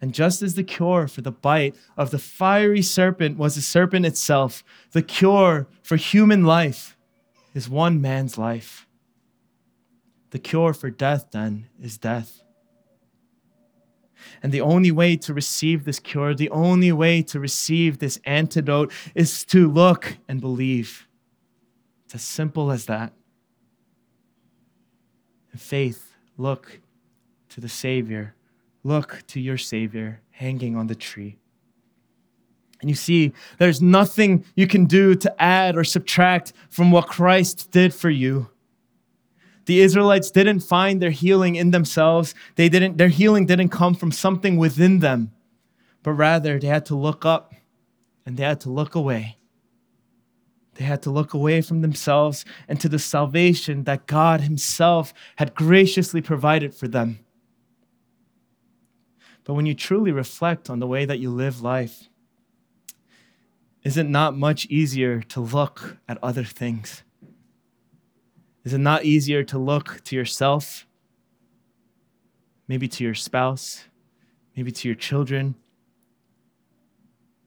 And 0.00 0.14
just 0.14 0.40
as 0.40 0.54
the 0.54 0.62
cure 0.62 1.08
for 1.08 1.20
the 1.20 1.32
bite 1.32 1.74
of 1.96 2.12
the 2.12 2.20
fiery 2.20 2.82
serpent 2.82 3.38
was 3.38 3.56
the 3.56 3.60
serpent 3.60 4.06
itself, 4.06 4.62
the 4.92 5.02
cure 5.02 5.66
for 5.82 5.96
human 5.96 6.44
life 6.44 6.96
is 7.54 7.68
one 7.68 8.00
man's 8.00 8.38
life. 8.38 8.86
The 10.30 10.38
cure 10.38 10.74
for 10.74 10.90
death, 10.90 11.30
then, 11.32 11.66
is 11.82 11.98
death. 11.98 12.40
And 14.42 14.52
the 14.52 14.60
only 14.60 14.90
way 14.90 15.16
to 15.16 15.34
receive 15.34 15.84
this 15.84 15.98
cure, 15.98 16.34
the 16.34 16.50
only 16.50 16.92
way 16.92 17.22
to 17.22 17.40
receive 17.40 17.98
this 17.98 18.20
antidote 18.24 18.92
is 19.14 19.44
to 19.46 19.70
look 19.70 20.18
and 20.28 20.40
believe. 20.40 21.08
It's 22.04 22.16
as 22.16 22.22
simple 22.22 22.70
as 22.70 22.86
that. 22.86 23.12
In 25.52 25.58
faith, 25.58 26.14
look 26.36 26.80
to 27.50 27.60
the 27.60 27.68
Savior 27.68 28.34
Look 28.84 29.22
to 29.28 29.40
your 29.40 29.58
Savior 29.58 30.22
hanging 30.30 30.76
on 30.76 30.86
the 30.86 30.94
tree. 30.94 31.36
And 32.80 32.88
you 32.88 32.94
see, 32.94 33.32
there's 33.58 33.82
nothing 33.82 34.44
you 34.54 34.66
can 34.66 34.84
do 34.84 35.14
to 35.16 35.42
add 35.42 35.76
or 35.76 35.82
subtract 35.82 36.52
from 36.70 36.92
what 36.92 37.08
Christ 37.08 37.70
did 37.70 37.92
for 37.92 38.08
you. 38.08 38.48
The 39.68 39.80
Israelites 39.80 40.30
didn't 40.30 40.60
find 40.60 41.02
their 41.02 41.10
healing 41.10 41.56
in 41.56 41.72
themselves. 41.72 42.34
They 42.54 42.70
didn't, 42.70 42.96
their 42.96 43.10
healing 43.10 43.44
didn't 43.44 43.68
come 43.68 43.94
from 43.94 44.10
something 44.10 44.56
within 44.56 45.00
them, 45.00 45.30
but 46.02 46.12
rather 46.12 46.58
they 46.58 46.68
had 46.68 46.86
to 46.86 46.94
look 46.94 47.26
up 47.26 47.52
and 48.24 48.38
they 48.38 48.44
had 48.44 48.60
to 48.60 48.70
look 48.70 48.94
away. 48.94 49.36
They 50.76 50.86
had 50.86 51.02
to 51.02 51.10
look 51.10 51.34
away 51.34 51.60
from 51.60 51.82
themselves 51.82 52.46
and 52.66 52.80
to 52.80 52.88
the 52.88 52.98
salvation 52.98 53.84
that 53.84 54.06
God 54.06 54.40
Himself 54.40 55.12
had 55.36 55.54
graciously 55.54 56.22
provided 56.22 56.74
for 56.74 56.88
them. 56.88 57.18
But 59.44 59.52
when 59.52 59.66
you 59.66 59.74
truly 59.74 60.12
reflect 60.12 60.70
on 60.70 60.78
the 60.78 60.86
way 60.86 61.04
that 61.04 61.18
you 61.18 61.28
live 61.28 61.60
life, 61.60 62.08
is 63.84 63.98
it 63.98 64.08
not 64.08 64.34
much 64.34 64.64
easier 64.70 65.20
to 65.24 65.40
look 65.40 65.98
at 66.08 66.16
other 66.24 66.44
things? 66.44 67.02
Is 68.64 68.72
it 68.74 68.78
not 68.78 69.04
easier 69.04 69.42
to 69.44 69.58
look 69.58 70.02
to 70.04 70.16
yourself, 70.16 70.86
maybe 72.66 72.88
to 72.88 73.04
your 73.04 73.14
spouse, 73.14 73.84
maybe 74.56 74.72
to 74.72 74.88
your 74.88 74.94
children? 74.94 75.54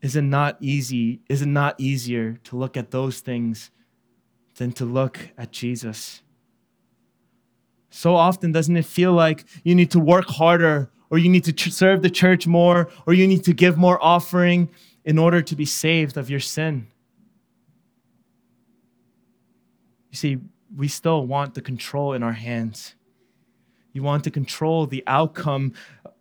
Is 0.01 0.15
it 0.15 0.23
not 0.23 0.57
easy? 0.59 1.21
Is 1.29 1.41
it 1.41 1.47
not 1.47 1.79
easier 1.79 2.39
to 2.45 2.55
look 2.55 2.75
at 2.75 2.91
those 2.91 3.19
things 3.19 3.69
than 4.55 4.71
to 4.73 4.85
look 4.85 5.29
at 5.37 5.51
Jesus? 5.51 6.23
So 7.89 8.15
often, 8.15 8.51
doesn't 8.51 8.75
it 8.75 8.85
feel 8.85 9.13
like 9.13 9.45
you 9.63 9.75
need 9.75 9.91
to 9.91 9.99
work 9.99 10.27
harder 10.27 10.89
or 11.11 11.17
you 11.17 11.29
need 11.29 11.43
to 11.43 11.53
ch- 11.53 11.71
serve 11.71 12.01
the 12.01 12.09
church 12.09 12.47
more, 12.47 12.89
or 13.05 13.13
you 13.13 13.27
need 13.27 13.43
to 13.43 13.53
give 13.53 13.77
more 13.77 14.03
offering 14.03 14.69
in 15.03 15.19
order 15.19 15.41
to 15.41 15.55
be 15.55 15.65
saved 15.65 16.15
of 16.17 16.29
your 16.29 16.39
sin. 16.39 16.87
You 20.09 20.17
see, 20.17 20.37
we 20.75 20.87
still 20.87 21.25
want 21.25 21.53
the 21.53 21.61
control 21.61 22.13
in 22.13 22.23
our 22.23 22.33
hands. 22.33 22.95
You 23.93 24.03
want 24.03 24.23
to 24.23 24.31
control 24.31 24.87
the 24.87 25.03
outcome 25.05 25.73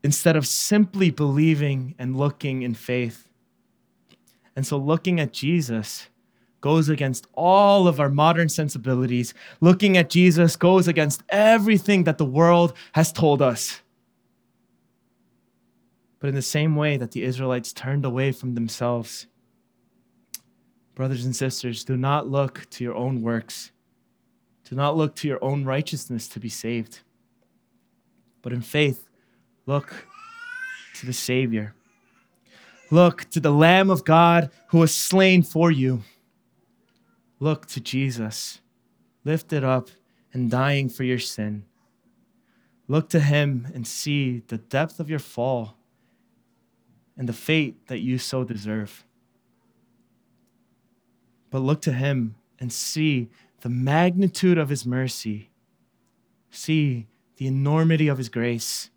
instead 0.03 0.37
of 0.37 0.47
simply 0.47 1.11
believing 1.11 1.95
and 1.99 2.17
looking 2.17 2.63
in 2.63 2.75
faith. 2.75 3.29
And 4.57 4.67
so, 4.67 4.77
looking 4.77 5.21
at 5.21 5.33
Jesus 5.33 6.09
goes 6.61 6.89
against 6.89 7.27
all 7.35 7.89
of 7.89 8.01
our 8.01 8.11
modern 8.11 8.49
sensibilities. 8.49 9.33
Looking 9.61 9.97
at 9.97 10.11
Jesus 10.11 10.57
goes 10.57 10.87
against 10.89 11.23
everything 11.29 12.05
that 12.05 12.19
the 12.19 12.25
world 12.25 12.75
has 12.93 13.13
told 13.13 13.41
us. 13.41 13.81
But 16.19 16.29
in 16.29 16.35
the 16.35 16.43
same 16.43 16.77
way 16.77 16.99
that 16.99 17.13
the 17.13 17.23
Israelites 17.23 17.73
turned 17.73 18.05
away 18.05 18.33
from 18.33 18.55
themselves, 18.55 19.27
brothers 20.95 21.25
and 21.25 21.35
sisters, 21.35 21.83
do 21.83 21.97
not 21.97 22.29
look 22.29 22.69
to 22.71 22.85
your 22.85 22.95
own 22.95 23.23
works. 23.23 23.73
Do 24.71 24.77
not 24.77 24.97
look 24.97 25.17
to 25.17 25.29
your 25.29 25.43
own 25.43 25.65
righteousness 25.65 26.29
to 26.29 26.39
be 26.39 26.49
saved. 26.49 27.01
But 28.41 28.53
in 28.53 28.63
faith, 28.63 29.09
look 29.67 30.07
to 30.95 31.07
the 31.07 31.13
Savior. 31.13 31.75
Look 32.89 33.29
to 33.31 33.41
the 33.41 33.51
Lamb 33.51 33.91
of 33.91 34.05
God 34.05 34.49
who 34.69 34.79
was 34.79 34.95
slain 34.95 35.43
for 35.43 35.73
you. 35.73 36.05
Look 37.41 37.67
to 37.67 37.81
Jesus, 37.81 38.61
lifted 39.25 39.65
up 39.65 39.89
and 40.33 40.49
dying 40.49 40.89
for 40.89 41.03
your 41.03 41.19
sin. 41.19 41.65
Look 42.87 43.09
to 43.09 43.19
him 43.19 43.67
and 43.75 43.85
see 43.85 44.45
the 44.47 44.59
depth 44.59 45.01
of 45.01 45.11
your 45.11 45.19
fall 45.19 45.77
and 47.17 47.29
the 47.29 47.33
fate 47.33 47.89
that 47.89 47.99
you 47.99 48.19
so 48.19 48.45
deserve. 48.45 49.05
But 51.51 51.59
look 51.59 51.83
to 51.83 51.93
him 51.93 52.37
and 52.61 52.73
see 52.73 53.31
the 53.61 53.69
magnitude 53.69 54.59
of 54.59 54.69
his 54.69 54.87
mercy, 54.87 55.51
see 56.51 57.07
the 57.37 57.47
enormity 57.47 58.09
of 58.09 58.19
his 58.19 58.29
grace. 58.29 58.91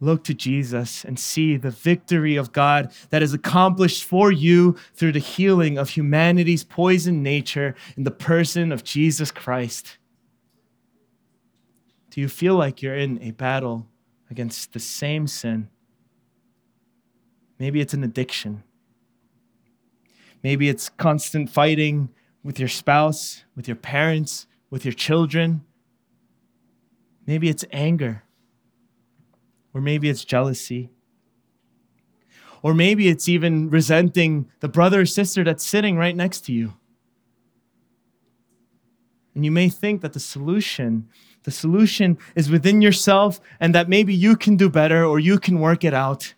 Look 0.00 0.24
to 0.24 0.34
Jesus 0.34 1.04
and 1.04 1.18
see 1.18 1.56
the 1.56 1.70
victory 1.70 2.36
of 2.36 2.52
God 2.52 2.92
that 3.10 3.22
is 3.22 3.32
accomplished 3.32 4.04
for 4.04 4.30
you 4.30 4.76
through 4.94 5.12
the 5.12 5.18
healing 5.18 5.78
of 5.78 5.90
humanity's 5.90 6.64
poisoned 6.64 7.22
nature 7.22 7.74
in 7.96 8.04
the 8.04 8.10
person 8.10 8.72
of 8.72 8.84
Jesus 8.84 9.30
Christ. 9.30 9.98
Do 12.10 12.20
you 12.20 12.28
feel 12.28 12.54
like 12.54 12.82
you're 12.82 12.96
in 12.96 13.20
a 13.22 13.30
battle 13.30 13.86
against 14.30 14.72
the 14.72 14.80
same 14.80 15.26
sin? 15.26 15.68
Maybe 17.58 17.80
it's 17.80 17.94
an 17.94 18.04
addiction. 18.04 18.62
Maybe 20.42 20.68
it's 20.68 20.90
constant 20.90 21.48
fighting 21.48 22.10
with 22.44 22.60
your 22.60 22.68
spouse, 22.68 23.44
with 23.56 23.66
your 23.66 23.76
parents, 23.76 24.46
with 24.70 24.84
your 24.84 24.92
children. 24.92 25.64
Maybe 27.26 27.48
it's 27.48 27.64
anger. 27.72 28.22
Or 29.72 29.80
maybe 29.80 30.08
it's 30.08 30.24
jealousy. 30.24 30.90
Or 32.62 32.74
maybe 32.74 33.08
it's 33.08 33.28
even 33.28 33.70
resenting 33.70 34.48
the 34.60 34.68
brother 34.68 35.00
or 35.00 35.06
sister 35.06 35.42
that's 35.42 35.66
sitting 35.66 35.96
right 35.96 36.14
next 36.14 36.42
to 36.42 36.52
you. 36.52 36.74
And 39.34 39.44
you 39.44 39.50
may 39.50 39.68
think 39.68 40.00
that 40.02 40.12
the 40.12 40.20
solution, 40.20 41.08
the 41.42 41.50
solution 41.50 42.18
is 42.36 42.50
within 42.50 42.80
yourself 42.80 43.40
and 43.58 43.74
that 43.74 43.88
maybe 43.88 44.14
you 44.14 44.36
can 44.36 44.56
do 44.56 44.68
better 44.68 45.04
or 45.04 45.18
you 45.18 45.38
can 45.38 45.60
work 45.60 45.82
it 45.82 45.92
out. 45.92 46.34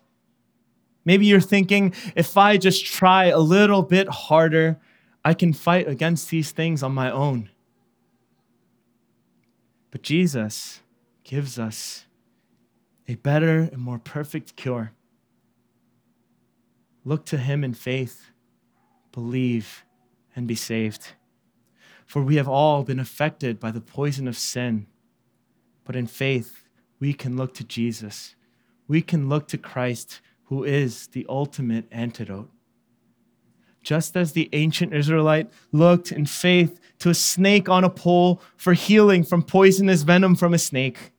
Maybe 1.05 1.25
you're 1.25 1.39
thinking, 1.39 1.93
if 2.15 2.35
I 2.35 2.57
just 2.57 2.85
try 2.85 3.25
a 3.25 3.39
little 3.39 3.83
bit 3.83 4.09
harder, 4.09 4.79
I 5.27 5.33
can 5.33 5.51
fight 5.51 5.89
against 5.89 6.29
these 6.29 6.51
things 6.51 6.81
on 6.81 6.93
my 6.93 7.11
own. 7.11 7.49
But 9.91 10.01
Jesus 10.01 10.79
gives 11.25 11.59
us 11.59 12.05
a 13.09 13.15
better 13.15 13.67
and 13.73 13.79
more 13.79 13.99
perfect 13.99 14.55
cure. 14.55 14.93
Look 17.03 17.25
to 17.25 17.37
him 17.37 17.65
in 17.65 17.73
faith, 17.73 18.31
believe, 19.11 19.83
and 20.33 20.47
be 20.47 20.55
saved. 20.55 21.09
For 22.05 22.21
we 22.21 22.37
have 22.37 22.47
all 22.47 22.83
been 22.83 22.97
affected 22.97 23.59
by 23.59 23.71
the 23.71 23.81
poison 23.81 24.29
of 24.29 24.37
sin. 24.37 24.87
But 25.83 25.97
in 25.97 26.07
faith, 26.07 26.63
we 27.01 27.13
can 27.13 27.35
look 27.35 27.53
to 27.55 27.65
Jesus. 27.65 28.35
We 28.87 29.01
can 29.01 29.27
look 29.27 29.49
to 29.49 29.57
Christ 29.57 30.21
who 30.45 30.63
is 30.63 31.07
the 31.07 31.25
ultimate 31.27 31.85
antidote. 31.91 32.49
Just 33.87 34.17
as 34.17 34.33
the 34.33 34.49
ancient 34.51 34.93
Israelite 34.93 35.49
looked 35.71 36.11
in 36.11 36.25
faith 36.25 36.77
to 36.99 37.09
a 37.09 37.13
snake 37.13 37.69
on 37.69 37.85
a 37.85 37.89
pole 37.89 38.41
for 38.57 38.73
healing 38.73 39.23
from 39.23 39.41
poisonous 39.41 40.01
venom 40.01 40.35
from 40.35 40.53
a 40.53 40.57
snake, 40.57 41.13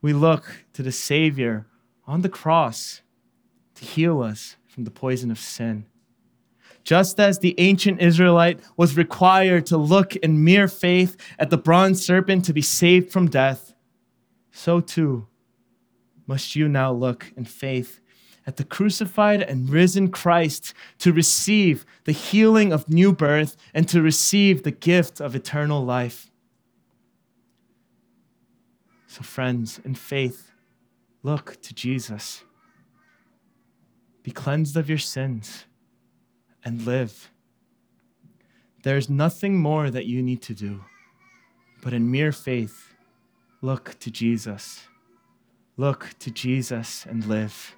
we 0.00 0.14
look 0.14 0.64
to 0.72 0.82
the 0.82 0.90
Savior 0.90 1.66
on 2.06 2.22
the 2.22 2.30
cross 2.30 3.02
to 3.74 3.84
heal 3.84 4.22
us 4.22 4.56
from 4.68 4.84
the 4.84 4.90
poison 4.90 5.30
of 5.30 5.38
sin. 5.38 5.84
Just 6.82 7.20
as 7.20 7.40
the 7.40 7.54
ancient 7.58 8.00
Israelite 8.00 8.60
was 8.78 8.96
required 8.96 9.66
to 9.66 9.76
look 9.76 10.16
in 10.16 10.42
mere 10.42 10.66
faith 10.66 11.14
at 11.38 11.50
the 11.50 11.58
bronze 11.58 12.02
serpent 12.02 12.42
to 12.46 12.54
be 12.54 12.62
saved 12.62 13.12
from 13.12 13.28
death, 13.28 13.74
so 14.50 14.80
too 14.80 15.26
must 16.26 16.56
you 16.56 16.70
now 16.70 16.90
look 16.90 17.34
in 17.36 17.44
faith 17.44 18.00
at 18.48 18.56
the 18.56 18.64
crucified 18.64 19.42
and 19.42 19.68
risen 19.68 20.10
Christ 20.10 20.72
to 21.00 21.12
receive 21.12 21.84
the 22.04 22.12
healing 22.12 22.72
of 22.72 22.88
new 22.88 23.12
birth 23.12 23.58
and 23.74 23.86
to 23.90 24.00
receive 24.00 24.62
the 24.62 24.70
gift 24.70 25.20
of 25.20 25.36
eternal 25.36 25.84
life. 25.84 26.30
So, 29.06 29.20
friends, 29.20 29.80
in 29.84 29.94
faith, 29.94 30.50
look 31.22 31.60
to 31.60 31.74
Jesus. 31.74 32.42
Be 34.22 34.30
cleansed 34.30 34.78
of 34.78 34.88
your 34.88 34.96
sins 34.96 35.66
and 36.64 36.86
live. 36.86 37.30
There's 38.82 39.10
nothing 39.10 39.58
more 39.58 39.90
that 39.90 40.06
you 40.06 40.22
need 40.22 40.40
to 40.42 40.54
do, 40.54 40.86
but 41.82 41.92
in 41.92 42.10
mere 42.10 42.32
faith, 42.32 42.94
look 43.60 43.98
to 44.00 44.10
Jesus. 44.10 44.88
look 45.78 46.10
to 46.18 46.30
Jesus 46.30 47.06
and 47.06 47.24
live. 47.24 47.77